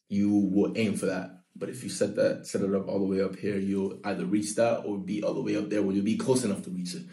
you 0.08 0.30
will 0.30 0.72
aim 0.76 0.96
for 0.96 1.06
that. 1.06 1.30
But 1.54 1.70
if 1.70 1.82
you 1.82 1.88
set 1.88 2.16
that 2.16 2.46
set 2.46 2.60
it 2.62 2.74
up 2.74 2.88
all 2.88 2.98
the 2.98 3.06
way 3.06 3.22
up 3.22 3.36
here, 3.36 3.56
you'll 3.56 3.98
either 4.04 4.26
reach 4.26 4.54
that 4.56 4.84
or 4.84 4.98
be 4.98 5.22
all 5.22 5.34
the 5.34 5.40
way 5.40 5.56
up 5.56 5.70
there 5.70 5.82
where 5.82 5.94
you'll 5.94 6.04
be 6.04 6.16
close 6.16 6.44
enough 6.44 6.62
to 6.64 6.70
reach 6.70 6.94
it. 6.94 7.04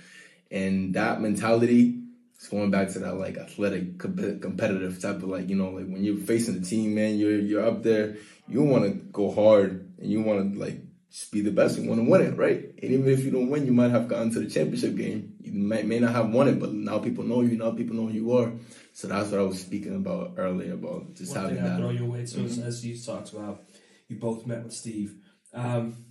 And 0.52 0.94
that 0.96 1.22
mentality 1.22 2.02
is 2.40 2.48
going 2.50 2.70
back 2.70 2.90
to 2.90 3.00
that 3.00 3.16
like 3.16 3.38
athletic 3.38 3.98
comp- 4.00 4.42
competitive 4.42 5.02
type 5.02 5.18
of 5.18 5.24
like 5.24 5.50
you 5.50 5.56
know 5.56 5.70
like 5.70 5.88
when 5.88 6.04
you're 6.04 6.18
facing 6.18 6.60
the 6.60 6.66
team, 6.66 6.96
man, 6.96 7.18
you're 7.18 7.40
you're 7.40 7.66
up 7.66 7.84
there. 7.84 8.18
You 8.48 8.64
want 8.64 8.84
to 8.84 8.92
go 8.92 9.32
hard 9.32 9.90
and 10.00 10.12
you 10.12 10.22
want 10.22 10.54
to 10.54 10.60
like 10.60 10.82
just 11.14 11.32
be 11.32 11.42
the 11.42 11.52
best. 11.52 11.78
You 11.78 11.88
want 11.88 12.04
to 12.04 12.10
win 12.10 12.22
it, 12.22 12.38
right? 12.38 12.74
And 12.82 12.92
even 12.92 13.08
if 13.08 13.24
you 13.24 13.30
don't 13.30 13.50
win, 13.50 13.68
you 13.68 13.72
might 13.72 13.92
have 13.92 14.08
gotten 14.08 14.32
to 14.34 14.40
the 14.40 14.50
championship 14.50 14.96
game. 14.96 15.36
You 15.42 15.54
may, 15.54 15.84
may 15.84 16.00
not 16.00 16.12
have 16.14 16.32
won 16.32 16.48
it, 16.48 16.60
but 16.60 16.74
now 16.74 16.98
people 16.98 17.24
know 17.24 17.42
you. 17.42 17.56
Now 17.56 17.70
people 17.70 17.96
know 17.96 18.08
who 18.08 18.14
you 18.14 18.36
are. 18.36 18.52
So 18.94 19.08
that's 19.08 19.30
what 19.30 19.40
I 19.40 19.44
was 19.44 19.62
speaking 19.62 19.96
about 19.96 20.34
earlier 20.38 20.74
about 20.74 21.14
just 21.14 21.36
One 21.36 21.42
having 21.42 21.58
thing 21.58 21.66
that. 21.66 21.78
throw 21.78 21.92
your 21.92 22.06
way 22.06 22.26
too 22.26 22.46
is 22.46 22.58
as 22.58 22.84
you 22.84 23.00
talked 23.00 23.32
about, 23.32 23.62
you 24.08 24.18
both 24.18 24.48
met 24.48 24.64
with 24.64 24.74
Steve. 24.74 25.16
Um, 25.54 26.06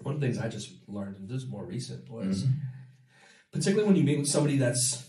one 0.00 0.16
of 0.16 0.20
the 0.20 0.26
things 0.26 0.38
I 0.38 0.48
just 0.48 0.70
learned, 0.88 1.18
and 1.18 1.28
this 1.28 1.44
is 1.44 1.48
more 1.48 1.64
recent, 1.64 2.10
was 2.10 2.44
particularly 3.52 3.86
when 3.86 3.96
you 3.96 4.02
meet 4.02 4.18
with 4.18 4.28
somebody 4.28 4.56
that's 4.56 5.08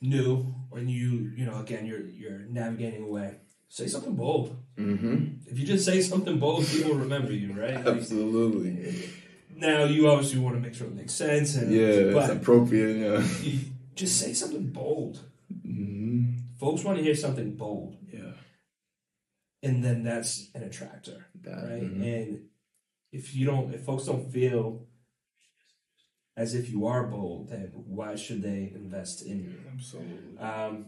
new, 0.00 0.54
when 0.68 0.88
you 0.88 1.32
you 1.36 1.44
know 1.44 1.58
again 1.58 1.86
you're 1.86 2.06
you're 2.06 2.38
navigating 2.38 3.02
away. 3.02 3.38
Say 3.72 3.86
something 3.86 4.16
bold. 4.16 4.56
Mm-hmm. 4.76 5.46
If 5.46 5.56
you 5.60 5.64
just 5.64 5.84
say 5.84 6.00
something 6.00 6.38
bold, 6.40 6.66
people 6.66 6.94
remember 6.94 7.32
you, 7.32 7.52
right? 7.52 7.74
Absolutely. 7.86 9.08
now 9.54 9.84
you 9.84 10.08
obviously 10.10 10.40
want 10.40 10.56
to 10.56 10.60
make 10.60 10.74
sure 10.74 10.88
it 10.88 10.94
makes 10.94 11.14
sense, 11.14 11.54
and 11.54 11.72
Yeah, 11.72 11.86
it's 12.18 12.30
appropriate. 12.30 12.96
Yeah. 12.96 13.24
you 13.42 13.60
just 13.94 14.18
say 14.20 14.32
something 14.32 14.66
bold. 14.70 15.20
Mm-hmm. 15.64 16.32
Folks 16.58 16.82
want 16.82 16.98
to 16.98 17.04
hear 17.04 17.14
something 17.14 17.54
bold, 17.54 17.96
Yeah. 18.12 18.32
and 19.62 19.84
then 19.84 20.02
that's 20.02 20.50
an 20.54 20.64
attractor. 20.64 21.26
That. 21.42 21.62
right? 21.62 21.82
mhm. 21.82 22.02
And 22.02 22.40
if 23.12 23.34
you 23.36 23.46
don't, 23.46 23.72
if 23.72 23.84
folks 23.84 24.04
don't 24.06 24.30
feel 24.32 24.84
as 26.36 26.54
if 26.56 26.68
you 26.70 26.86
are 26.86 27.04
bold, 27.06 27.50
then 27.50 27.70
why 27.86 28.16
should 28.16 28.42
they 28.42 28.72
invest 28.74 29.24
in 29.24 29.44
you? 29.44 29.54
Absolutely. 29.72 30.38
Um, 30.38 30.86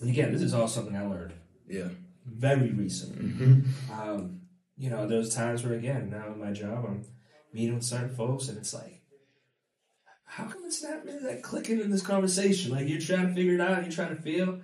and 0.00 0.10
again, 0.10 0.32
this 0.32 0.42
is 0.42 0.52
all 0.52 0.66
something 0.68 0.96
I 0.96 1.06
learned 1.06 1.34
Yeah. 1.68 1.90
Very 2.36 2.70
recent. 2.72 3.18
Mm-hmm. 3.18 3.92
Um, 3.92 4.40
you 4.76 4.90
know, 4.90 5.06
there's 5.06 5.34
times 5.34 5.64
where 5.64 5.74
again, 5.74 6.10
now 6.10 6.32
in 6.32 6.40
my 6.40 6.52
job, 6.52 6.84
I'm 6.86 7.04
meeting 7.52 7.74
with 7.74 7.84
certain 7.84 8.14
folks, 8.14 8.48
and 8.48 8.58
it's 8.58 8.72
like, 8.74 9.02
how 10.24 10.44
come 10.44 10.62
it's 10.66 10.82
not 10.82 11.04
really 11.04 11.24
like 11.24 11.42
clicking 11.42 11.80
in 11.80 11.90
this 11.90 12.02
conversation? 12.02 12.70
Like 12.70 12.88
you're 12.88 13.00
trying 13.00 13.28
to 13.28 13.34
figure 13.34 13.54
it 13.54 13.60
out, 13.60 13.82
you're 13.82 13.92
trying 13.92 14.14
to 14.14 14.22
feel, 14.22 14.60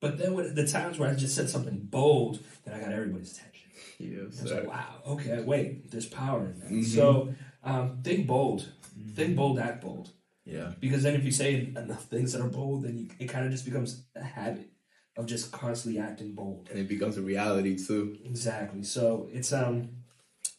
but 0.00 0.18
then 0.18 0.34
when 0.34 0.54
the 0.54 0.66
times 0.66 0.98
where 0.98 1.10
I 1.10 1.14
just 1.14 1.34
said 1.34 1.48
something 1.48 1.78
bold, 1.90 2.40
then 2.64 2.74
I 2.74 2.80
got 2.80 2.92
everybody's 2.92 3.32
attention. 3.32 3.70
Yes. 3.98 4.40
It's 4.40 4.50
sir. 4.50 4.56
like, 4.56 4.68
wow, 4.68 5.02
okay, 5.06 5.42
wait, 5.42 5.90
there's 5.90 6.06
power 6.06 6.46
in 6.46 6.58
that. 6.60 6.70
Mhm. 6.70 6.84
So 6.84 7.34
um, 7.62 7.98
think 8.02 8.26
bold, 8.26 8.68
think 9.14 9.36
bold, 9.36 9.58
act 9.60 9.82
bold. 9.82 10.10
Yeah. 10.44 10.72
Because 10.80 11.04
then 11.04 11.14
if 11.14 11.24
you 11.24 11.30
say 11.30 11.72
enough 11.76 12.06
things 12.06 12.32
that 12.32 12.42
are 12.42 12.48
bold, 12.48 12.82
then 12.82 12.98
you, 12.98 13.08
it 13.20 13.26
kind 13.26 13.46
of 13.46 13.52
just 13.52 13.64
becomes 13.64 14.02
a 14.16 14.24
habit 14.24 14.71
of 15.16 15.26
just 15.26 15.52
constantly 15.52 16.00
acting 16.00 16.32
bold. 16.34 16.68
And 16.70 16.78
it 16.78 16.88
becomes 16.88 17.16
a 17.18 17.22
reality 17.22 17.76
too. 17.76 18.16
Exactly. 18.24 18.82
So 18.82 19.28
it's 19.32 19.52
um, 19.52 19.90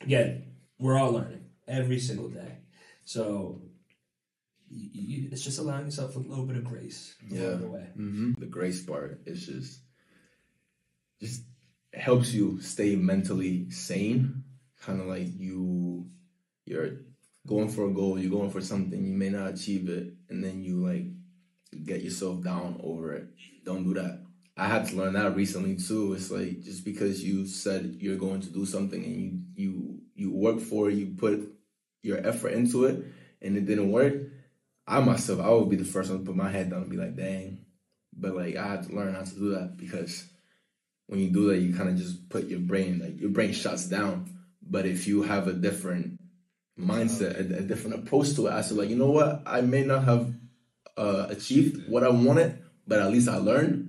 again, 0.02 0.46
we're 0.80 0.98
all 0.98 1.12
learning 1.12 1.46
every 1.68 2.00
single 2.00 2.30
day. 2.30 2.58
So 3.06 3.62
you, 4.70 5.30
it's 5.32 5.44
just 5.44 5.60
allowing 5.60 5.86
yourself 5.86 6.16
a 6.16 6.20
little 6.20 6.46
bit 6.46 6.58
of 6.58 6.64
grace 6.64 7.16
Yeah. 7.30 7.42
along 7.42 7.62
the 7.62 7.68
way. 7.68 7.88
Mm-hmm. 7.98 8.34
The 8.40 8.46
grace 8.48 8.84
part 8.84 9.22
is 9.26 9.46
just 9.46 9.80
just 11.22 11.44
helps 11.94 12.34
you 12.34 12.60
stay 12.62 12.96
mentally 12.96 13.70
sane. 13.70 14.44
Kind 14.82 15.00
of 15.00 15.08
like 15.08 15.28
you 15.38 16.08
you're 16.66 16.98
going 17.48 17.70
for 17.70 17.88
a 17.88 17.94
goal, 17.94 18.18
you're 18.20 18.32
going 18.32 18.50
for 18.52 18.62
something, 18.62 19.04
you 19.06 19.14
may 19.18 19.30
not 19.30 19.52
achieve 19.54 19.90
it, 19.90 20.14
and 20.30 20.44
then 20.44 20.64
you 20.64 20.86
like 20.86 21.06
get 21.86 22.02
yourself 22.02 22.44
down 22.44 22.80
over 22.84 23.14
it. 23.14 23.28
Don't 23.66 23.84
do 23.84 23.94
that. 23.96 24.24
I 24.56 24.68
had 24.68 24.88
to 24.88 24.96
learn 24.96 25.14
that 25.14 25.36
recently 25.36 25.76
too. 25.76 26.14
It's 26.14 26.30
like 26.30 26.62
just 26.62 26.86
because 26.86 27.24
you 27.24 27.48
said 27.48 27.98
you're 28.00 28.18
going 28.18 28.42
to 28.42 28.50
do 28.50 28.66
something 28.66 29.04
and 29.04 29.16
you 29.16 29.40
you 29.56 30.02
you 30.16 30.32
work 30.32 30.60
for 30.60 30.90
it, 30.90 30.96
you 30.96 31.08
put 31.18 31.52
your 32.04 32.20
effort 32.26 32.50
into 32.50 32.86
it, 32.86 33.04
and 33.42 33.58
it 33.58 33.66
didn't 33.66 33.92
work. 33.92 34.14
I 34.86 35.00
myself, 35.00 35.40
I 35.40 35.50
would 35.50 35.70
be 35.70 35.78
the 35.78 35.86
first 35.86 36.12
one 36.12 36.20
to 36.20 36.26
put 36.26 36.36
my 36.36 36.50
head 36.50 36.70
down 36.70 36.84
and 36.84 36.92
be 36.92 36.98
like, 36.98 37.16
"Dang," 37.16 37.66
but 38.16 38.36
like 38.36 38.56
I 38.56 38.68
had 38.68 38.84
to 38.84 38.96
learn 38.96 39.16
how 39.16 39.24
to 39.24 39.36
do 39.36 39.50
that 39.52 39.76
because 39.78 40.26
when 41.08 41.20
you 41.20 41.30
do 41.30 41.48
that, 41.48 41.58
you 41.58 41.74
kind 41.74 41.90
of 41.90 41.96
just 41.96 42.30
put 42.30 42.48
your 42.48 42.60
brain 42.60 43.00
like 43.00 43.20
your 43.20 43.32
brain 43.32 43.54
shuts 43.54 43.86
down. 43.86 44.30
But 44.62 44.86
if 44.86 45.08
you 45.08 45.24
have 45.24 45.48
a 45.48 45.54
different 45.54 46.20
mindset, 46.80 47.36
a, 47.36 47.58
a 47.58 47.62
different 47.62 47.96
approach 48.04 48.36
to 48.36 48.48
it, 48.48 48.54
I 48.54 48.62
said 48.62 48.78
like, 48.78 48.90
you 48.90 48.96
know 48.98 49.12
what, 49.12 49.42
I 49.46 49.62
may 49.62 49.84
not 49.84 50.04
have 50.06 50.34
uh, 50.96 51.28
achieved 51.30 51.90
what 51.90 52.04
I 52.04 52.10
wanted, 52.10 52.62
but 52.88 53.00
at 53.00 53.12
least 53.12 53.30
I 53.30 53.38
learned. 53.38 53.83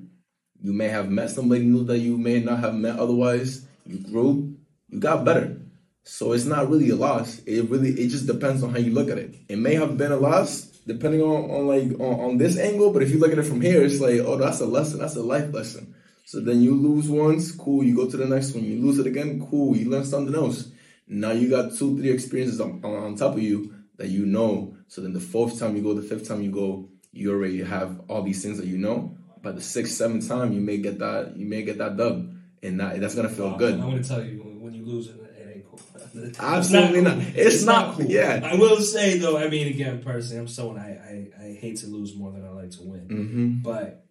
You 0.65 0.73
may 0.73 0.89
have 0.89 1.11
met 1.11 1.29
somebody 1.29 1.63
new 1.63 1.85
that 1.85 1.99
you 1.99 2.17
may 2.17 2.41
not 2.41 2.61
have 2.61 2.75
met 2.75 2.99
otherwise. 2.99 3.67
You 3.85 3.99
grew, 3.99 4.57
you 4.89 4.99
got 4.99 5.23
better. 5.23 5.61
So 6.05 6.33
it's 6.33 6.47
not 6.47 6.71
really 6.71 6.89
a 6.89 6.97
loss. 6.97 7.41
It 7.41 7.69
really 7.69 7.91
it 7.91 8.09
just 8.09 8.27
depends 8.27 8.63
on 8.63 8.71
how 8.71 8.79
you 8.79 8.95
look 8.95 9.11
at 9.11 9.19
it. 9.19 9.35
It 9.47 9.59
may 9.59 9.75
have 9.75 9.99
been 9.99 10.11
a 10.11 10.17
loss 10.17 10.63
depending 10.87 11.21
on, 11.21 11.51
on 11.51 11.67
like 11.67 12.01
on, 12.01 12.31
on 12.31 12.39
this 12.39 12.59
angle, 12.59 12.95
but 12.95 13.03
if 13.03 13.11
you 13.11 13.19
look 13.19 13.31
at 13.31 13.39
it 13.39 13.43
from 13.43 13.61
here, 13.61 13.85
it's 13.85 14.01
like, 14.01 14.21
oh, 14.21 14.39
that's 14.39 14.61
a 14.61 14.67
lesson. 14.67 15.01
That's 15.01 15.17
a 15.17 15.23
life 15.23 15.53
lesson. 15.53 15.95
So 16.25 16.41
then 16.41 16.63
you 16.63 16.75
lose 16.75 17.11
once, 17.11 17.53
cool. 17.53 17.85
You 17.85 17.95
go 17.95 18.11
to 18.11 18.17
the 18.17 18.25
next 18.25 18.55
one. 18.55 18.65
You 18.65 18.81
lose 18.81 18.99
it 18.99 19.07
again, 19.07 19.47
cool. 19.51 19.77
You 19.77 19.91
learn 19.91 20.07
something 20.07 20.35
else. 20.35 20.71
Now 21.07 21.33
you 21.33 21.51
got 21.51 21.77
two, 21.77 21.99
three 21.99 22.11
experiences 22.11 22.59
on, 22.59 22.81
on, 22.83 22.95
on 22.95 23.17
top 23.17 23.35
of 23.35 23.43
you 23.43 23.75
that 23.99 24.09
you 24.09 24.25
know. 24.25 24.79
So 24.89 25.03
then 25.03 25.13
the 25.13 25.21
fourth 25.21 25.59
time 25.59 25.77
you 25.77 25.83
go, 25.83 25.93
the 25.93 26.01
fifth 26.01 26.27
time 26.27 26.41
you 26.41 26.51
go, 26.51 26.89
you 27.13 27.33
already 27.33 27.63
have 27.63 28.01
all 28.09 28.23
these 28.23 28.43
things 28.43 28.57
that 28.57 28.67
you 28.67 28.79
know. 28.79 29.19
By 29.45 29.53
the 29.53 29.61
sixth, 29.61 29.93
seventh 29.95 30.27
time, 30.27 30.53
you 30.53 30.61
may 30.61 30.79
get 30.79 30.99
that, 30.99 31.37
you 31.37 31.47
may 31.47 31.63
get 31.63 31.79
that 31.79 31.97
dub, 31.97 32.35
and 32.63 32.81
that 32.81 32.99
that's 33.01 33.15
gonna 33.15 33.29
feel 33.29 33.57
good. 33.57 33.75
I'm 33.75 33.81
going 33.83 34.03
to 34.03 34.09
tell 34.09 34.25
you 34.25 34.39
when 34.39 34.73
you 34.75 34.85
lose 34.85 35.09
it, 35.09 35.17
it 35.21 35.57
ain't 35.57 35.67
cool. 35.71 35.81
It's 36.15 36.41
Absolutely 36.41 37.01
not. 37.03 37.19
not. 37.19 37.27
cool. 37.27 37.33
It's 37.37 37.63
not- 37.65 37.95
cool. 37.97 38.07
yeah. 38.07 38.41
I 38.43 38.55
will 38.57 38.81
say 38.81 39.19
though. 39.19 39.37
I 39.37 39.49
mean, 39.49 39.69
again, 39.69 40.03
personally, 40.03 40.41
I'm 40.41 40.49
someone 40.49 40.79
I, 40.79 40.91
I 40.93 41.45
I 41.47 41.53
hate 41.61 41.77
to 41.79 41.87
lose 41.87 42.17
more 42.17 42.33
than 42.33 42.45
I 42.45 42.51
like 42.51 42.71
to 42.73 42.83
win. 42.83 43.07
Mm-hmm. 43.09 43.49
But 43.63 44.07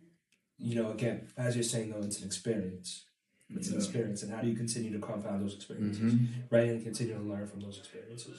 you 0.60 0.76
know, 0.76 0.92
again, 0.92 1.28
as 1.38 1.56
you're 1.56 1.64
saying 1.64 1.90
though, 1.92 2.00
it's 2.06 2.20
an 2.22 2.26
experience. 2.28 3.06
It's 3.56 3.70
an 3.70 3.76
experience, 3.78 4.24
and 4.24 4.32
how 4.34 4.42
do 4.42 4.48
you 4.48 4.56
continue 4.56 4.92
to 4.94 5.00
compound 5.00 5.44
those 5.44 5.54
experiences, 5.56 6.14
Mhm. 6.14 6.28
right? 6.50 6.70
And 6.70 6.84
continue 6.84 7.14
to 7.14 7.20
learn 7.20 7.46
from 7.46 7.60
those 7.62 7.78
experiences. 7.78 8.38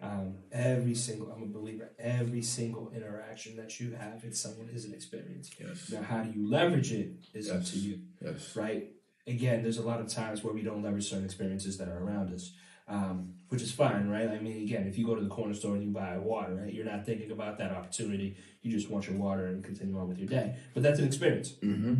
Um, 0.00 0.34
every 0.52 0.94
single, 0.94 1.30
I'm 1.32 1.42
a 1.42 1.46
believer. 1.46 1.90
Every 1.98 2.42
single 2.42 2.90
interaction 2.94 3.56
that 3.56 3.80
you 3.80 3.92
have 3.98 4.22
with 4.22 4.36
someone 4.36 4.68
is 4.72 4.84
an 4.84 4.92
experience. 4.92 5.50
Yes. 5.58 5.90
Now, 5.90 6.02
how 6.02 6.22
do 6.22 6.30
you 6.38 6.48
leverage 6.50 6.92
it 6.92 7.12
is 7.34 7.50
up 7.50 7.64
to 7.64 7.78
you 7.78 8.00
Yes. 8.22 8.54
right? 8.54 8.90
Again, 9.26 9.62
there's 9.62 9.78
a 9.78 9.82
lot 9.82 10.00
of 10.00 10.08
times 10.08 10.44
where 10.44 10.52
we 10.52 10.62
don't 10.62 10.82
leverage 10.82 11.08
certain 11.08 11.24
experiences 11.24 11.78
that 11.78 11.88
are 11.88 11.98
around 11.98 12.32
us, 12.32 12.52
um, 12.88 13.32
which 13.48 13.62
is 13.62 13.72
fine, 13.72 14.08
right? 14.08 14.28
I 14.28 14.38
mean, 14.38 14.62
again, 14.62 14.86
if 14.86 14.96
you 14.98 15.06
go 15.06 15.14
to 15.16 15.22
the 15.22 15.30
corner 15.30 15.54
store 15.54 15.74
and 15.74 15.82
you 15.82 15.90
buy 15.90 16.16
water, 16.18 16.54
right, 16.54 16.72
you're 16.72 16.84
not 16.84 17.04
thinking 17.06 17.30
about 17.32 17.58
that 17.58 17.72
opportunity. 17.72 18.36
You 18.62 18.70
just 18.70 18.90
want 18.90 19.08
your 19.08 19.16
water 19.16 19.46
and 19.46 19.64
continue 19.64 19.98
on 19.98 20.08
with 20.08 20.18
your 20.18 20.28
day. 20.28 20.56
But 20.74 20.82
that's 20.82 20.98
an 20.98 21.06
experience, 21.06 21.52
Mm-hmm. 21.62 21.94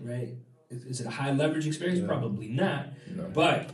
right? 0.00 0.30
Is, 0.70 0.84
is 0.84 1.00
it 1.02 1.06
a 1.06 1.10
high 1.10 1.32
leverage 1.32 1.66
experience? 1.68 2.00
Yeah. 2.00 2.06
Probably 2.08 2.48
not. 2.48 2.86
No. 3.14 3.24
But 3.32 3.70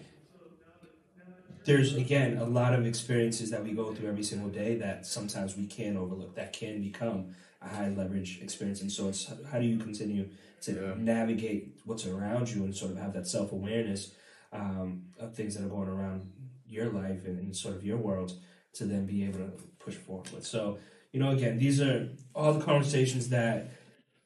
there's 1.64 1.94
again 1.94 2.38
a 2.38 2.44
lot 2.44 2.74
of 2.74 2.86
experiences 2.86 3.50
that 3.50 3.62
we 3.62 3.72
go 3.72 3.92
through 3.94 4.08
every 4.08 4.22
single 4.22 4.48
day 4.50 4.76
that 4.76 5.06
sometimes 5.06 5.56
we 5.56 5.66
can 5.66 5.96
overlook. 5.96 6.34
That 6.34 6.52
can 6.52 6.80
become 6.82 7.34
a 7.60 7.68
high 7.68 7.88
leverage 7.90 8.40
experience. 8.42 8.80
And 8.80 8.90
so 8.90 9.08
it's 9.08 9.30
how 9.50 9.58
do 9.58 9.66
you 9.66 9.78
continue 9.78 10.28
to 10.62 10.72
Yeah. 10.72 10.94
navigate 10.96 11.76
what's 11.84 12.06
around 12.06 12.50
you 12.50 12.64
and 12.64 12.74
sort 12.74 12.92
of 12.92 12.98
have 12.98 13.12
that 13.14 13.26
self 13.26 13.52
awareness 13.52 14.12
um, 14.52 15.04
of 15.18 15.34
things 15.34 15.54
that 15.54 15.64
are 15.64 15.68
going 15.68 15.88
around 15.88 16.30
your 16.66 16.90
life 16.90 17.24
and, 17.26 17.38
and 17.38 17.56
sort 17.56 17.74
of 17.76 17.84
your 17.84 17.96
world 17.96 18.32
to 18.74 18.84
then 18.84 19.06
be 19.06 19.24
able 19.24 19.38
to 19.38 19.52
push 19.78 19.94
forward 19.94 20.28
with. 20.30 20.46
So, 20.46 20.78
you 21.12 21.20
know, 21.20 21.30
again, 21.30 21.58
these 21.58 21.80
are 21.80 22.08
all 22.34 22.52
the 22.54 22.64
conversations 22.64 23.28
that 23.30 23.70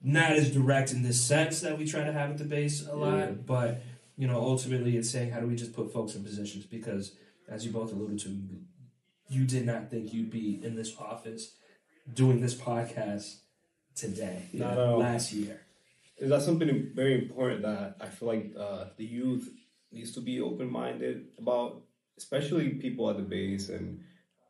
not 0.03 0.33
as 0.33 0.53
direct 0.53 0.92
in 0.92 1.03
this 1.03 1.20
sense 1.20 1.61
that 1.61 1.79
we 1.79 1.87
try 1.87 2.05
to 2.05 2.12
have 2.12 2.31
at 2.31 2.38
the 2.38 2.44
base 2.44 2.87
a 2.87 2.94
lot, 2.94 3.18
Yeah. 3.18 3.31
but 3.33 3.83
you 4.18 4.27
know, 4.27 4.40
ultimately 4.40 4.96
it's 4.96 5.11
saying 5.11 5.31
how 5.31 5.40
do 5.40 5.46
we 5.46 5.55
just 5.57 5.75
put 5.75 5.92
folks 5.92 6.14
in 6.14 6.25
positions 6.25 6.64
because 6.64 7.12
as 7.49 7.65
you 7.65 7.73
both 7.73 7.93
alluded 7.93 8.19
to, 8.21 8.39
you 9.29 9.45
did 9.45 9.67
not 9.67 9.91
think 9.91 10.13
you'd 10.13 10.31
be 10.31 10.61
in 10.65 10.77
this 10.77 10.97
office 10.99 11.57
doing 12.13 12.41
this 12.41 12.55
podcast 12.55 13.39
today. 13.95 14.49
Not 14.53 14.73
at 14.73 14.79
all. 14.79 14.99
last 14.99 15.33
year. 15.33 15.61
Is 16.19 16.31
that 16.31 16.43
something 16.43 16.91
very 16.95 17.15
important 17.15 17.63
that 17.63 17.97
I 18.01 18.07
feel 18.07 18.29
like 18.29 18.53
uh, 18.59 18.87
the 18.97 19.05
youth 19.05 19.49
needs 19.93 20.13
to 20.13 20.21
be 20.21 20.41
open 20.41 20.71
minded 20.71 21.27
about, 21.39 21.83
especially 22.17 22.71
people 22.71 23.11
at 23.11 23.17
the 23.17 23.23
base 23.23 23.69
and 23.69 24.01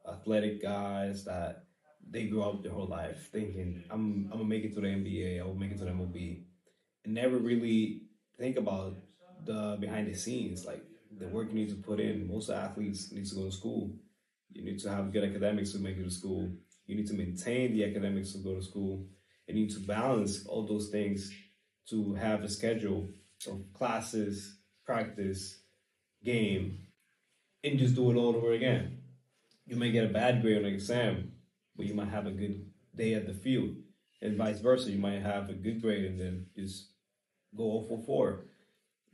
athletic 0.08 0.62
guys 0.62 1.24
that 1.24 1.64
they 2.08 2.26
grew 2.26 2.42
up 2.42 2.62
their 2.62 2.72
whole 2.72 2.86
life 2.86 3.30
thinking 3.32 3.82
I'm 3.90 4.28
I'm 4.30 4.38
gonna 4.38 4.44
make 4.44 4.64
it 4.64 4.74
to 4.74 4.80
the 4.80 4.86
NBA, 4.86 5.40
I 5.40 5.44
will 5.44 5.54
make 5.54 5.72
it 5.72 5.78
to 5.78 5.84
the 5.84 5.90
MLB, 5.90 6.42
and 7.04 7.14
never 7.14 7.36
really 7.36 8.02
think 8.38 8.56
about 8.56 8.96
the 9.44 9.76
behind 9.80 10.06
the 10.06 10.14
scenes, 10.14 10.64
like 10.64 10.84
the 11.18 11.28
work 11.28 11.48
you 11.48 11.54
need 11.54 11.70
to 11.70 11.76
put 11.76 12.00
in. 12.00 12.28
Most 12.28 12.50
athletes 12.50 13.12
need 13.12 13.26
to 13.26 13.34
go 13.34 13.44
to 13.44 13.52
school. 13.52 13.94
You 14.52 14.64
need 14.64 14.78
to 14.80 14.90
have 14.90 15.12
good 15.12 15.24
academics 15.24 15.72
to 15.72 15.78
make 15.78 15.96
it 15.96 16.04
to 16.04 16.10
school. 16.10 16.50
You 16.86 16.96
need 16.96 17.06
to 17.08 17.14
maintain 17.14 17.72
the 17.72 17.84
academics 17.84 18.32
to 18.32 18.38
go 18.38 18.54
to 18.54 18.62
school. 18.62 19.06
You 19.46 19.54
need 19.54 19.70
to 19.70 19.80
balance 19.80 20.46
all 20.46 20.66
those 20.66 20.88
things 20.88 21.32
to 21.90 22.14
have 22.14 22.42
a 22.42 22.48
schedule 22.48 23.08
of 23.46 23.60
classes, 23.72 24.56
practice, 24.84 25.60
game, 26.24 26.78
and 27.62 27.78
just 27.78 27.94
do 27.94 28.10
it 28.10 28.16
all 28.16 28.36
over 28.36 28.52
again. 28.52 28.98
You 29.66 29.76
may 29.76 29.90
get 29.90 30.04
a 30.04 30.12
bad 30.12 30.42
grade 30.42 30.58
on 30.58 30.64
an 30.64 30.72
exam, 30.72 31.32
but 31.76 31.86
you 31.86 31.94
might 31.94 32.08
have 32.08 32.26
a 32.26 32.30
good 32.30 32.70
day 32.94 33.14
at 33.14 33.26
the 33.26 33.34
field, 33.34 33.76
and 34.22 34.36
vice 34.36 34.60
versa. 34.60 34.90
You 34.90 34.98
might 34.98 35.22
have 35.22 35.48
a 35.48 35.54
good 35.54 35.82
grade 35.82 36.04
and 36.04 36.18
then 36.18 36.46
just 36.56 36.88
go 37.56 37.84
0 37.88 38.00
for 38.00 38.06
4. 38.06 38.44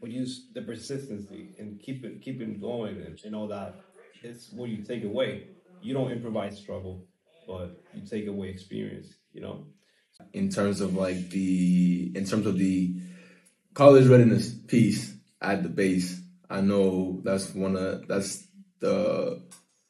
But 0.03 0.11
use 0.11 0.49
the 0.53 0.63
persistency 0.63 1.55
and 1.61 1.81
keep 1.81 2.05
it 2.05 2.21
keep 2.21 2.41
it 2.41 2.61
going 2.61 2.97
and, 2.97 3.19
and 3.25 3.37
all 3.37 3.47
that. 3.49 3.77
It's 4.23 4.51
what 4.53 4.69
you 4.69 4.83
take 4.83 5.05
away. 5.05 5.47
You 5.81 5.95
don't 5.95 6.11
improvise 6.11 6.59
struggle, 6.59 7.07
but 7.47 7.81
you 7.95 8.05
take 8.05 8.27
away 8.27 8.49
experience. 8.49 9.15
You 9.33 9.43
know. 9.43 9.67
in 10.33 10.51
terms 10.51 10.81
of 10.81 10.95
like 10.95 11.31
the 11.31 12.13
in 12.15 12.25
terms 12.25 12.47
of 12.47 12.59
the 12.59 12.95
college 13.75 14.07
readiness 14.07 14.53
piece 14.53 15.15
at 15.41 15.63
the 15.63 15.69
base 15.69 16.21
i 16.51 16.61
know 16.61 17.21
that's 17.25 17.55
one 17.55 17.77
of 17.77 18.07
that's 18.07 18.47
the 18.81 19.43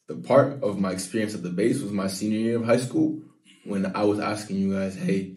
the 0.06 0.14
part 0.14 0.62
of 0.62 0.78
my 0.78 0.92
experience 0.92 1.34
at 1.34 1.42
the 1.42 1.50
base 1.50 1.80
was 1.82 1.90
my 1.90 2.06
senior 2.06 2.38
year 2.38 2.56
of 2.56 2.64
high 2.64 2.76
school 2.76 3.20
when 3.64 3.84
i 3.96 4.04
was 4.04 4.20
asking 4.20 4.56
you 4.56 4.72
guys 4.72 4.94
hey 4.94 5.36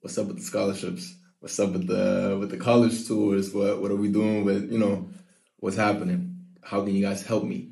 what's 0.00 0.16
up 0.16 0.26
with 0.26 0.36
the 0.38 0.42
scholarships 0.42 1.14
what's 1.40 1.58
up 1.60 1.70
with 1.70 1.86
the 1.86 2.36
with 2.40 2.50
the 2.50 2.56
college 2.56 3.06
tours 3.06 3.52
what 3.54 3.80
what 3.80 3.90
are 3.90 3.96
we 3.96 4.08
doing 4.08 4.44
with 4.44 4.70
you 4.70 4.78
know 4.78 5.08
what's 5.58 5.76
happening 5.76 6.36
how 6.62 6.84
can 6.84 6.94
you 6.94 7.02
guys 7.02 7.26
help 7.26 7.44
me 7.44 7.70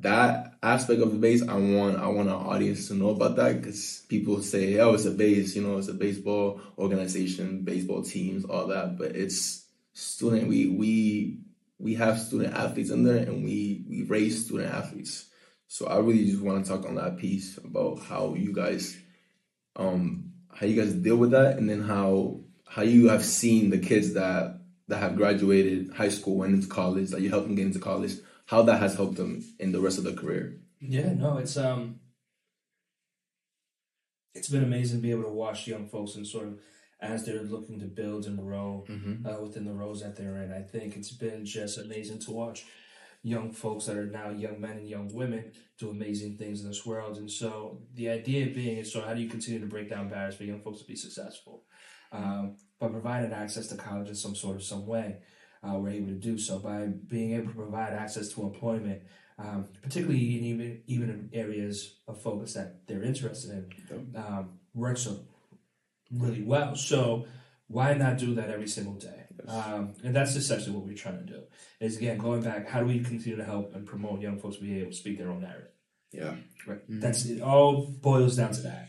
that 0.00 0.54
aspect 0.62 1.00
of 1.00 1.12
the 1.12 1.18
base, 1.18 1.42
I 1.42 1.54
want 1.54 1.98
I 1.98 2.08
want 2.08 2.28
our 2.28 2.54
audience 2.54 2.88
to 2.88 2.94
know 2.94 3.10
about 3.10 3.36
that 3.36 3.60
because 3.60 4.04
people 4.08 4.42
say, 4.42 4.78
"Oh, 4.78 4.94
it's 4.94 5.06
a 5.06 5.10
base," 5.10 5.56
you 5.56 5.62
know, 5.62 5.78
it's 5.78 5.88
a 5.88 5.94
baseball 5.94 6.60
organization, 6.78 7.62
baseball 7.62 8.02
teams, 8.02 8.44
all 8.44 8.66
that, 8.68 8.98
but 8.98 9.16
it's 9.16 9.66
student. 9.94 10.48
We 10.48 10.68
we 10.68 11.38
we 11.78 11.94
have 11.94 12.20
student 12.20 12.54
athletes 12.54 12.90
in 12.90 13.04
there, 13.04 13.18
and 13.18 13.44
we 13.44 13.84
we 13.88 14.02
raise 14.02 14.44
student 14.44 14.72
athletes. 14.72 15.26
So 15.68 15.86
I 15.86 15.98
really 15.98 16.26
just 16.26 16.42
want 16.42 16.64
to 16.64 16.70
talk 16.70 16.86
on 16.86 16.96
that 16.96 17.16
piece 17.16 17.56
about 17.58 18.00
how 18.00 18.34
you 18.34 18.52
guys, 18.52 18.96
um, 19.76 20.32
how 20.52 20.66
you 20.66 20.80
guys 20.80 20.92
deal 20.92 21.16
with 21.16 21.30
that, 21.30 21.56
and 21.56 21.68
then 21.70 21.82
how 21.82 22.40
how 22.76 22.82
you 22.82 23.08
have 23.08 23.24
seen 23.24 23.70
the 23.70 23.78
kids 23.78 24.12
that 24.12 24.60
that 24.88 24.98
have 24.98 25.16
graduated 25.16 25.90
high 25.94 26.10
school 26.10 26.42
and 26.42 26.54
into 26.54 26.68
college, 26.68 27.08
that 27.10 27.22
you 27.22 27.30
helped 27.30 27.46
them 27.46 27.56
get 27.56 27.66
into 27.66 27.78
college, 27.80 28.14
how 28.44 28.62
that 28.62 28.80
has 28.80 28.94
helped 28.94 29.16
them 29.16 29.42
in 29.58 29.72
the 29.72 29.80
rest 29.80 29.96
of 29.98 30.04
their 30.04 30.12
career. 30.22 30.60
Yeah, 30.80 31.14
no, 31.14 31.38
it's 31.38 31.56
um, 31.56 32.00
it's 34.34 34.50
been 34.50 34.62
amazing 34.62 34.98
to 34.98 35.02
be 35.02 35.10
able 35.10 35.24
to 35.24 35.30
watch 35.30 35.66
young 35.66 35.88
folks 35.88 36.14
and 36.16 36.26
sort 36.26 36.48
of 36.48 36.60
as 37.00 37.24
they're 37.24 37.42
looking 37.42 37.80
to 37.80 37.86
build 37.86 38.26
and 38.26 38.38
grow 38.38 38.84
Mm-hmm. 38.88 39.26
uh, 39.26 39.40
within 39.40 39.64
the 39.64 39.72
roles 39.72 40.02
that 40.02 40.16
they're 40.16 40.42
in. 40.42 40.52
I 40.52 40.62
think 40.62 40.96
it's 40.96 41.12
been 41.12 41.44
just 41.44 41.78
amazing 41.78 42.20
to 42.20 42.30
watch 42.30 42.64
young 43.22 43.52
folks 43.52 43.86
that 43.86 43.96
are 43.96 44.06
now 44.06 44.30
young 44.30 44.60
men 44.60 44.76
and 44.78 44.88
young 44.88 45.12
women 45.12 45.52
do 45.78 45.90
amazing 45.90 46.36
things 46.36 46.60
in 46.60 46.68
this 46.68 46.86
world. 46.86 47.16
And 47.16 47.30
so 47.30 47.80
the 47.94 48.10
idea 48.10 48.54
being 48.54 48.76
is 48.78 48.92
so 48.92 49.00
how 49.00 49.14
do 49.14 49.20
you 49.20 49.28
continue 49.28 49.60
to 49.60 49.66
break 49.66 49.88
down 49.90 50.08
barriers 50.08 50.36
for 50.36 50.44
young 50.44 50.60
folks 50.60 50.80
to 50.80 50.84
be 50.86 50.96
successful? 50.96 51.64
Um, 52.12 52.56
by 52.78 52.88
provided 52.88 53.32
access 53.32 53.68
to 53.68 53.76
college 53.76 54.08
in 54.08 54.14
some 54.14 54.34
sort 54.34 54.56
of 54.56 54.62
some 54.62 54.86
way, 54.86 55.18
uh, 55.62 55.74
we're 55.78 55.90
able 55.90 56.08
to 56.08 56.14
do 56.14 56.38
so 56.38 56.58
by 56.58 56.86
being 56.86 57.32
able 57.32 57.48
to 57.48 57.54
provide 57.54 57.92
access 57.92 58.28
to 58.28 58.42
employment, 58.42 59.02
um, 59.38 59.68
particularly 59.82 60.38
in 60.38 60.44
even 60.44 60.82
even 60.86 61.10
in 61.10 61.30
areas 61.32 61.96
of 62.06 62.20
focus 62.20 62.54
that 62.54 62.86
they're 62.86 63.02
interested 63.02 63.50
in, 63.90 64.14
um, 64.16 64.58
works 64.74 65.02
so 65.02 65.20
really 66.12 66.42
well. 66.42 66.76
So 66.76 67.26
why 67.68 67.94
not 67.94 68.18
do 68.18 68.34
that 68.34 68.50
every 68.50 68.68
single 68.68 68.94
day? 68.94 69.24
Um, 69.48 69.94
and 70.02 70.14
that's 70.14 70.34
essentially 70.34 70.74
what 70.74 70.84
we're 70.84 70.94
trying 70.94 71.18
to 71.18 71.32
do. 71.32 71.42
Is 71.80 71.96
again 71.96 72.18
going 72.18 72.42
back, 72.42 72.68
how 72.68 72.80
do 72.80 72.86
we 72.86 73.00
continue 73.00 73.36
to 73.36 73.44
help 73.44 73.74
and 73.74 73.86
promote 73.86 74.20
young 74.20 74.38
folks 74.38 74.56
to 74.56 74.62
be 74.62 74.78
able 74.80 74.90
to 74.90 74.96
speak 74.96 75.18
their 75.18 75.30
own 75.30 75.40
narrative? 75.40 75.70
Yeah. 76.12 76.34
Right. 76.66 76.80
That's 76.88 77.26
it. 77.26 77.40
All 77.42 77.86
boils 77.86 78.36
down 78.36 78.52
to 78.52 78.60
that. 78.62 78.88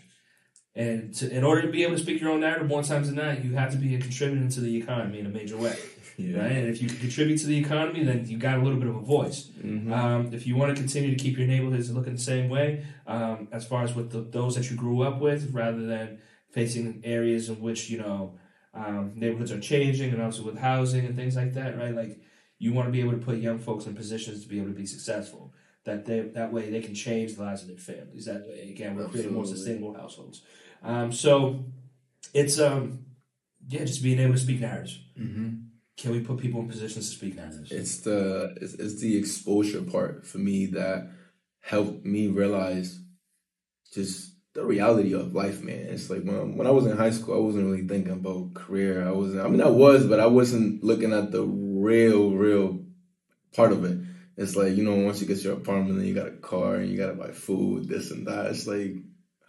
And 0.77 1.13
to, 1.15 1.29
in 1.29 1.43
order 1.43 1.63
to 1.63 1.69
be 1.69 1.83
able 1.83 1.95
to 1.95 2.01
speak 2.01 2.21
your 2.21 2.29
own 2.29 2.41
narrative 2.41 2.67
more 2.67 2.83
times 2.83 3.07
than 3.07 3.15
not, 3.15 3.43
you 3.43 3.53
have 3.55 3.71
to 3.71 3.77
be 3.77 3.95
a 3.95 3.99
contributor 3.99 4.47
to 4.47 4.61
the 4.61 4.77
economy 4.77 5.19
in 5.19 5.25
a 5.25 5.29
major 5.29 5.57
way. 5.57 5.75
Yeah. 6.19 6.41
Right? 6.41 6.51
And 6.53 6.67
if 6.67 6.81
you 6.81 6.89
contribute 6.89 7.37
to 7.41 7.45
the 7.45 7.59
economy, 7.59 8.03
then 8.03 8.27
you 8.27 8.39
got 8.39 8.57
a 8.57 8.61
little 8.63 8.79
bit 8.79 8.89
of 8.89 8.95
a 8.95 9.01
voice. 9.01 9.51
Mhm. 9.63 9.91
Um, 9.91 10.33
if 10.33 10.47
you 10.47 10.55
want 10.55 10.75
to 10.75 10.81
continue 10.81 11.15
to 11.15 11.23
keep 11.23 11.37
your 11.37 11.45
neighborhoods 11.45 11.91
looking 11.91 12.13
the 12.13 12.19
same 12.19 12.49
way, 12.49 12.83
um, 13.05 13.47
as 13.51 13.67
far 13.67 13.83
as 13.83 13.93
with 13.93 14.09
the, 14.09 14.21
those 14.21 14.55
that 14.55 14.71
you 14.71 14.75
grew 14.75 15.03
up 15.03 15.21
with, 15.21 15.53
rather 15.53 15.85
than 15.85 16.17
facing 16.49 17.01
areas 17.03 17.49
in 17.49 17.61
which 17.61 17.91
you 17.91 17.99
know 17.99 18.33
um, 18.73 19.11
neighborhoods 19.15 19.51
are 19.51 19.59
changing, 19.59 20.11
and 20.11 20.19
also 20.19 20.41
with 20.41 20.57
housing 20.57 21.05
and 21.05 21.15
things 21.15 21.35
like 21.35 21.53
that, 21.53 21.77
right? 21.77 21.93
Like 21.93 22.19
you 22.57 22.73
want 22.73 22.87
to 22.87 22.91
be 22.91 22.99
able 23.01 23.11
to 23.11 23.19
put 23.19 23.37
young 23.37 23.59
folks 23.59 23.85
in 23.85 23.93
positions 23.93 24.41
to 24.41 24.49
be 24.49 24.57
able 24.57 24.69
to 24.69 24.73
be 24.73 24.87
successful. 24.87 25.53
That 25.83 26.05
they 26.05 26.21
that 26.21 26.51
way 26.51 26.71
they 26.71 26.81
can 26.81 26.95
change 26.95 27.35
the 27.35 27.43
lives 27.43 27.61
of 27.61 27.67
their 27.67 27.77
families. 27.77 28.25
That 28.25 28.47
way, 28.47 28.71
again, 28.71 28.95
we're 28.95 29.07
creating 29.07 29.35
more 29.35 29.45
sustainable 29.45 29.93
households. 29.93 30.41
Um, 30.83 31.11
so 31.11 31.65
it's 32.33 32.59
um, 32.59 33.05
yeah, 33.67 33.83
just 33.83 34.03
being 34.03 34.19
able 34.19 34.33
to 34.33 34.39
speak 34.39 34.61
narratives. 34.61 34.99
Mhm. 35.19 35.63
Can 35.97 36.11
we 36.11 36.19
put 36.19 36.37
people 36.37 36.59
in 36.61 36.67
positions 36.67 37.09
to 37.09 37.15
speak 37.15 37.35
narratives? 37.35 37.71
It's 37.71 37.97
the 38.01 38.55
it's, 38.61 38.73
it's 38.75 39.01
the 39.01 39.17
exposure 39.17 39.81
part 39.81 40.25
for 40.25 40.37
me 40.37 40.67
that 40.67 41.09
helped 41.59 42.05
me 42.05 42.27
realize 42.27 42.99
just 43.93 44.33
the 44.53 44.63
reality 44.63 45.13
of 45.13 45.33
life, 45.33 45.61
man. 45.63 45.87
It's 45.89 46.09
like 46.09 46.23
when 46.23 46.55
when 46.55 46.67
I 46.67 46.71
was 46.71 46.85
in 46.85 46.97
high 46.97 47.09
school, 47.09 47.35
I 47.35 47.39
wasn't 47.39 47.65
really 47.65 47.87
thinking 47.87 48.13
about 48.13 48.53
career. 48.53 49.07
I 49.07 49.11
wasn't. 49.11 49.45
I 49.45 49.49
mean, 49.49 49.61
I 49.61 49.69
was, 49.69 50.05
but 50.05 50.19
I 50.19 50.27
wasn't 50.27 50.83
looking 50.83 51.13
at 51.13 51.31
the 51.31 51.43
real, 51.43 52.31
real 52.31 52.83
part 53.55 53.71
of 53.71 53.83
it. 53.83 53.97
It's 54.35 54.55
like 54.55 54.75
you 54.75 54.83
know, 54.83 54.95
once 54.95 55.19
you 55.19 55.27
get 55.27 55.43
your 55.43 55.53
apartment, 55.53 55.97
then 55.97 56.07
you 56.07 56.13
got 56.13 56.27
a 56.27 56.31
car 56.31 56.75
and 56.75 56.89
you 56.91 56.97
got 56.97 57.07
to 57.07 57.13
buy 57.13 57.31
food, 57.31 57.87
this 57.87 58.11
and 58.11 58.27
that. 58.27 58.47
It's 58.47 58.67
like, 58.67 58.95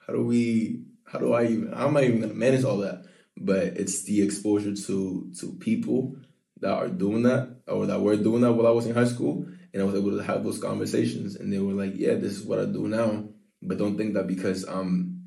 how 0.07 0.14
do 0.14 0.25
we? 0.25 0.85
How 1.11 1.18
do 1.18 1.33
I 1.33 1.47
even? 1.47 1.73
How 1.73 1.88
am 1.88 1.97
I 1.97 2.05
even 2.05 2.21
gonna 2.21 2.35
manage 2.35 2.64
all 2.64 2.79
that? 2.79 3.05
But 3.37 3.64
it's 3.79 4.03
the 4.03 4.23
exposure 4.23 4.75
to 4.75 5.33
to 5.40 5.53
people 5.55 6.16
that 6.61 6.73
are 6.73 6.88
doing 6.88 7.23
that 7.23 7.57
or 7.66 7.87
that 7.87 8.01
were 8.01 8.16
doing 8.16 8.42
that 8.42 8.53
while 8.53 8.66
I 8.66 8.71
was 8.71 8.87
in 8.87 8.94
high 8.94 9.07
school, 9.07 9.47
and 9.73 9.83
I 9.83 9.85
was 9.85 9.94
able 9.94 10.16
to 10.16 10.23
have 10.23 10.44
those 10.44 10.61
conversations, 10.61 11.37
and 11.37 11.53
they 11.53 11.59
were 11.59 11.73
like, 11.73 11.94
"Yeah, 11.97 12.14
this 12.14 12.33
is 12.33 12.44
what 12.44 12.59
I 12.59 12.66
do 12.66 12.88
now." 12.88 13.29
But 13.62 13.79
don't 13.79 13.97
think 13.97 14.14
that 14.14 14.27
because 14.27 14.64
I'm, 14.64 15.25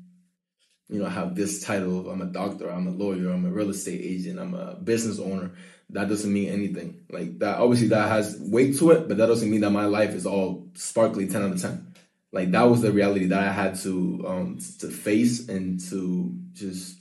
you 0.88 1.00
know, 1.00 1.06
I 1.06 1.10
have 1.10 1.34
this 1.34 1.62
title, 1.62 2.08
I'm 2.08 2.22
a 2.22 2.26
doctor, 2.26 2.70
I'm 2.70 2.86
a 2.86 2.90
lawyer, 2.90 3.30
I'm 3.30 3.44
a 3.44 3.50
real 3.50 3.70
estate 3.70 4.00
agent, 4.02 4.38
I'm 4.38 4.54
a 4.54 4.74
business 4.76 5.18
owner. 5.18 5.52
That 5.90 6.08
doesn't 6.08 6.32
mean 6.32 6.48
anything. 6.48 7.04
Like 7.10 7.38
that, 7.40 7.58
obviously, 7.58 7.88
that 7.88 8.08
has 8.08 8.38
weight 8.40 8.78
to 8.78 8.92
it, 8.92 9.08
but 9.08 9.18
that 9.18 9.26
doesn't 9.26 9.50
mean 9.50 9.60
that 9.62 9.70
my 9.70 9.84
life 9.84 10.14
is 10.14 10.26
all 10.26 10.70
sparkly 10.74 11.26
ten 11.26 11.42
out 11.42 11.52
of 11.52 11.60
ten. 11.60 11.91
Like 12.32 12.50
that 12.52 12.62
was 12.62 12.80
the 12.80 12.92
reality 12.92 13.26
that 13.26 13.40
I 13.40 13.52
had 13.52 13.74
to 13.80 14.24
um 14.26 14.58
to 14.80 14.88
face 14.88 15.48
and 15.48 15.78
to 15.90 16.34
just 16.52 16.98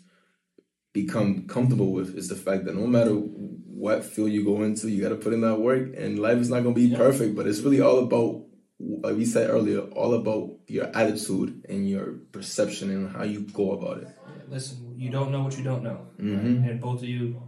become 0.93 1.47
comfortable 1.47 1.91
with 1.93 2.15
is 2.17 2.27
the 2.27 2.35
fact 2.35 2.65
that 2.65 2.75
no 2.75 2.85
matter 2.85 3.11
what 3.13 4.03
field 4.03 4.29
you 4.31 4.43
go 4.43 4.61
into, 4.63 4.89
you 4.89 5.01
got 5.01 5.09
to 5.09 5.15
put 5.15 5.33
in 5.33 5.41
that 5.41 5.59
work, 5.59 5.93
and 5.97 6.19
life 6.19 6.37
is 6.37 6.49
not 6.49 6.61
going 6.63 6.75
to 6.75 6.81
be 6.81 6.87
Yeah. 6.87 6.97
perfect. 6.97 7.35
But 7.35 7.47
it's 7.47 7.61
really 7.61 7.81
all 7.81 7.99
about, 7.99 8.45
like 8.79 9.15
we 9.15 9.25
said 9.25 9.49
earlier, 9.49 9.79
all 9.79 10.13
about 10.13 10.59
your 10.67 10.85
attitude 10.95 11.65
and 11.69 11.89
your 11.89 12.07
perception 12.31 12.91
and 12.91 13.09
how 13.09 13.23
you 13.23 13.41
go 13.41 13.71
about 13.71 14.03
it. 14.03 14.09
listen, 14.49 14.93
you 14.97 15.09
don't 15.09 15.31
know 15.31 15.41
what 15.43 15.57
you 15.57 15.63
don't 15.63 15.81
know, 15.81 15.99
Mhm. 16.19 16.69
and 16.69 16.81
both 16.81 17.01
of 17.03 17.07
you 17.07 17.41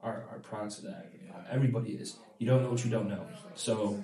are 0.00 0.24
are 0.30 0.38
products 0.40 0.78
of 0.78 0.84
that. 0.84 1.12
Everybody 1.50 1.90
is. 1.92 2.16
You 2.38 2.46
don't 2.46 2.62
know 2.62 2.70
what 2.70 2.84
you 2.84 2.90
don't 2.90 3.08
know. 3.08 3.26
So, 3.54 4.02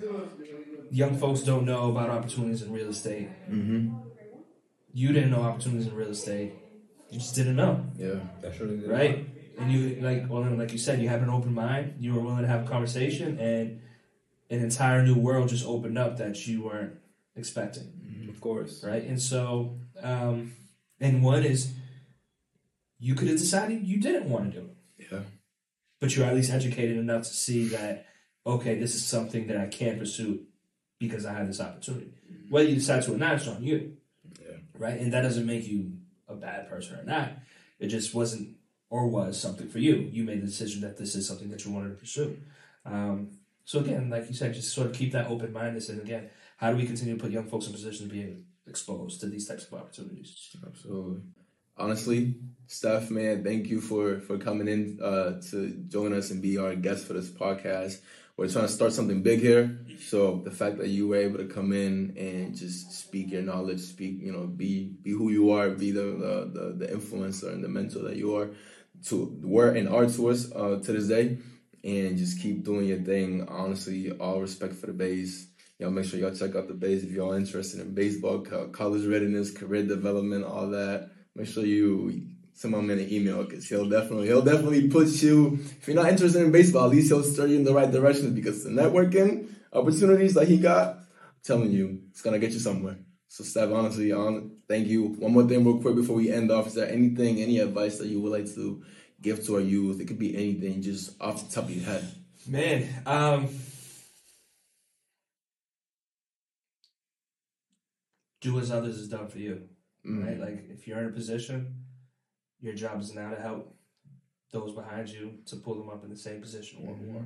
young 0.91 1.17
folks 1.17 1.41
don't 1.41 1.65
know 1.65 1.89
about 1.91 2.09
opportunities 2.09 2.61
in 2.61 2.71
real 2.71 2.89
estate. 2.89 3.29
Mm-hmm. 3.49 3.95
You 4.93 5.13
didn't 5.13 5.31
know 5.31 5.41
opportunities 5.41 5.87
in 5.87 5.95
real 5.95 6.09
estate. 6.09 6.53
You 7.09 7.19
just 7.19 7.35
didn't 7.35 7.55
know, 7.55 7.85
Yeah. 7.97 8.15
That 8.41 8.55
surely 8.55 8.77
did 8.77 8.89
right? 8.89 9.27
And 9.57 9.71
you 9.71 10.01
like 10.01 10.29
well, 10.29 10.41
like 10.43 10.73
you 10.73 10.77
said, 10.77 11.01
you 11.01 11.07
had 11.07 11.21
an 11.21 11.29
open 11.29 11.53
mind. 11.53 11.95
You 11.99 12.13
were 12.13 12.19
willing 12.21 12.41
to 12.41 12.47
have 12.47 12.65
a 12.65 12.67
conversation, 12.69 13.39
and 13.39 13.79
an 14.49 14.59
entire 14.61 15.01
new 15.01 15.15
world 15.15 15.47
just 15.49 15.65
opened 15.65 15.97
up 15.97 16.17
that 16.17 16.45
you 16.45 16.63
weren't 16.63 16.93
expecting. 17.37 17.93
Of 18.29 18.41
course. 18.41 18.83
right? 18.83 19.03
And 19.03 19.21
so, 19.21 19.77
um, 20.03 20.53
and 20.99 21.23
one 21.23 21.43
is 21.45 21.71
you 22.99 23.15
could 23.15 23.29
have 23.29 23.37
decided 23.37 23.87
you 23.87 23.99
didn't 24.01 24.29
want 24.29 24.51
to 24.53 24.59
do 24.59 24.65
it, 24.99 25.07
Yeah. 25.11 25.19
but 26.01 26.15
you're 26.15 26.25
at 26.25 26.35
least 26.35 26.51
educated 26.51 26.97
enough 26.97 27.23
to 27.23 27.33
see 27.33 27.67
that 27.69 28.05
okay, 28.45 28.75
this 28.79 28.95
is 28.95 29.05
something 29.05 29.47
that 29.47 29.57
I 29.57 29.67
can 29.67 29.97
pursue 29.99 30.41
because 30.99 31.25
I 31.25 31.33
have 31.33 31.47
this 31.47 31.59
opportunity. 31.59 32.11
Whether 32.49 32.69
you 32.69 32.75
decide 32.75 33.03
to 33.03 33.13
or 33.13 33.17
not, 33.17 33.35
it's 33.35 33.47
on 33.47 33.63
you, 33.63 33.97
Yeah. 34.41 34.57
right? 34.77 34.99
And 34.99 35.11
that 35.13 35.21
doesn't 35.21 35.45
make 35.45 35.67
you 35.67 35.93
a 36.27 36.35
bad 36.35 36.69
person 36.69 36.99
or 36.99 37.03
not. 37.03 37.33
It 37.79 37.87
just 37.87 38.13
wasn't 38.13 38.55
or 38.89 39.07
was 39.07 39.39
something 39.39 39.67
for 39.67 39.79
you. 39.79 39.95
You 40.11 40.23
made 40.23 40.41
the 40.41 40.45
decision 40.45 40.81
that 40.81 40.97
this 40.97 41.15
is 41.15 41.27
something 41.27 41.49
that 41.49 41.65
you 41.65 41.71
wanted 41.71 41.89
to 41.89 41.95
pursue. 41.95 42.37
Um, 42.85 43.31
so 43.65 43.79
again, 43.79 44.09
like 44.09 44.27
you 44.29 44.35
said, 44.35 44.53
just 44.53 44.73
sort 44.73 44.87
of 44.87 44.93
keep 44.93 45.11
that 45.13 45.27
open 45.27 45.51
mindedness. 45.51 45.89
And 45.89 46.01
again, 46.01 46.29
how 46.57 46.71
do 46.71 46.77
we 46.77 46.85
continue 46.85 47.15
to 47.17 47.21
put 47.21 47.31
young 47.31 47.47
folks 47.49 47.65
in 47.65 47.73
position 47.73 48.07
to 48.07 48.13
be 48.13 48.37
exposed 48.67 49.19
to 49.21 49.27
these 49.27 49.47
types 49.47 49.65
of 49.65 49.73
opportunities? 49.73 50.55
Absolutely. 50.65 51.21
Honestly, 51.77 52.35
Steph, 52.67 53.09
man, 53.09 53.43
thank 53.43 53.67
you 53.67 53.81
for 53.81 54.21
for 54.21 54.37
coming 54.37 54.67
in 54.69 54.97
uh, 55.03 55.41
to 55.49 55.71
join 55.89 56.13
us 56.13 56.31
and 56.31 56.41
be 56.41 56.57
our 56.57 56.73
guest 56.75 57.05
for 57.05 57.13
this 57.13 57.29
podcast. 57.29 57.97
We're 58.37 58.49
trying 58.49 58.67
to 58.67 58.71
start 58.71 58.91
something 58.91 59.21
big 59.21 59.39
here. 59.39 59.79
So 59.97 60.41
the 60.43 60.51
fact 60.51 60.77
that 60.79 60.89
you 60.89 61.07
were 61.07 61.15
able 61.15 61.37
to 61.37 61.45
come 61.45 61.71
in 61.71 62.17
and 62.17 62.53
just 62.53 62.91
speak 62.91 63.31
your 63.31 63.41
knowledge, 63.41 63.79
speak, 63.79 64.19
you 64.19 64.33
know, 64.33 64.45
be 64.45 64.97
be 65.01 65.11
who 65.11 65.31
you 65.31 65.51
are, 65.51 65.69
be 65.69 65.91
the 65.91 66.01
the, 66.53 66.75
the, 66.77 66.87
influencer 66.87 67.53
and 67.53 67.63
the 67.63 67.69
mentor 67.69 67.99
that 67.99 68.17
you 68.17 68.35
are 68.35 68.49
to 69.05 69.39
were 69.41 69.69
and 69.69 69.87
are 69.87 70.05
to 70.07 70.29
us 70.29 70.51
uh, 70.51 70.81
to 70.83 70.91
this 70.91 71.07
day, 71.07 71.37
and 71.85 72.17
just 72.17 72.41
keep 72.41 72.65
doing 72.65 72.87
your 72.87 72.99
thing. 72.99 73.47
Honestly, 73.47 74.11
all 74.11 74.41
respect 74.41 74.73
for 74.73 74.87
the 74.87 74.93
base. 74.93 75.47
Y'all 75.79 75.91
make 75.91 76.03
sure 76.03 76.19
y'all 76.19 76.35
check 76.35 76.55
out 76.55 76.67
the 76.67 76.73
base 76.73 77.03
if 77.03 77.11
y'all 77.11 77.33
interested 77.33 77.79
in 77.79 77.93
baseball, 77.93 78.39
college 78.39 79.05
readiness, 79.05 79.51
career 79.51 79.83
development, 79.83 80.43
all 80.43 80.69
that. 80.69 81.09
Make 81.35 81.47
sure 81.47 81.65
you 81.65 82.34
send 82.55 82.71
my 82.73 82.81
man 82.81 82.97
an 82.99 83.11
email 83.11 83.43
because 83.43 83.67
he'll 83.69 83.87
definitely 83.87 84.27
he'll 84.27 84.41
definitely 84.41 84.87
put 84.87 85.07
you. 85.21 85.59
If 85.79 85.87
you're 85.87 85.95
not 85.95 86.09
interested 86.09 86.41
in 86.41 86.51
baseball, 86.51 86.85
at 86.85 86.91
least 86.91 87.09
he'll 87.09 87.21
steer 87.23 87.47
you 87.47 87.57
in 87.57 87.63
the 87.65 87.73
right 87.73 87.91
direction 87.91 88.33
because 88.33 88.63
the 88.63 88.69
networking 88.71 89.49
opportunities 89.73 90.33
that 90.35 90.47
he 90.47 90.57
got, 90.57 90.95
I'm 90.95 91.03
telling 91.43 91.71
you, 91.71 92.01
it's 92.09 92.21
gonna 92.21 92.39
get 92.39 92.51
you 92.53 92.59
somewhere. 92.59 92.97
So, 93.27 93.43
Steph, 93.43 93.71
honestly, 93.71 94.11
on 94.13 94.51
thank 94.67 94.87
you. 94.87 95.07
One 95.19 95.33
more 95.33 95.43
thing, 95.43 95.65
real 95.65 95.79
quick, 95.81 95.95
before 95.95 96.15
we 96.15 96.31
end 96.31 96.49
off, 96.49 96.67
is 96.67 96.73
there 96.75 96.89
anything, 96.89 97.41
any 97.41 97.59
advice 97.59 97.97
that 97.97 98.07
you 98.07 98.21
would 98.21 98.31
like 98.31 98.47
to 98.55 98.81
give 99.21 99.45
to 99.45 99.55
our 99.55 99.61
youth? 99.61 99.99
It 99.99 100.05
could 100.07 100.17
be 100.19 100.33
anything, 100.35 100.81
just 100.81 101.21
off 101.21 101.45
the 101.45 101.53
top 101.53 101.65
of 101.65 101.71
your 101.75 101.83
head. 101.85 102.07
Man, 102.47 102.87
um, 103.05 103.49
do 108.41 108.59
as 108.59 108.71
others 108.71 108.97
has 108.97 109.07
done 109.07 109.27
for 109.27 109.39
you, 109.39 109.67
Mm. 110.05 110.25
right? 110.25 110.39
Like 110.39 110.69
if 110.69 110.87
you're 110.87 110.99
in 110.99 111.07
a 111.07 111.11
position, 111.11 111.84
your 112.61 112.73
job 112.73 112.99
is 113.01 113.13
now 113.13 113.29
to 113.29 113.41
help 113.41 113.75
those 114.51 114.73
behind 114.73 115.09
you 115.09 115.39
to 115.45 115.57
pull 115.57 115.75
them 115.75 115.89
up 115.89 116.03
in 116.03 116.09
the 116.09 116.17
same 116.17 116.41
position 116.41 116.79
or 116.81 116.95
more 116.95 117.25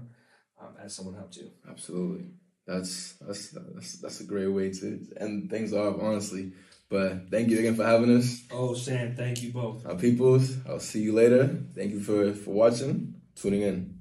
um, 0.59 0.75
as 0.83 0.95
someone 0.95 1.15
helped 1.15 1.37
you. 1.37 1.51
Absolutely. 1.69 2.25
That's 2.65 3.13
that's 3.13 3.49
that's 3.49 3.93
that's 3.99 4.19
a 4.19 4.25
great 4.25 4.47
way 4.47 4.71
to 4.71 5.07
end 5.17 5.49
things 5.49 5.73
off, 5.73 5.97
honestly. 5.99 6.53
But 6.87 7.29
thank 7.29 7.49
you 7.49 7.59
again 7.59 7.75
for 7.75 7.83
having 7.83 8.15
us. 8.15 8.43
Oh, 8.51 8.73
Sam, 8.73 9.15
thank 9.15 9.41
you 9.41 9.51
both. 9.51 9.85
Our 9.85 9.95
peoples, 9.95 10.57
I'll 10.67 10.79
see 10.79 11.01
you 11.01 11.13
later. 11.13 11.47
Thank 11.75 11.91
you 11.91 11.99
for 11.99 12.33
for 12.33 12.51
watching, 12.51 13.15
tuning 13.35 13.61
in. 13.61 13.99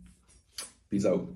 Peace 0.90 1.06
out. 1.06 1.28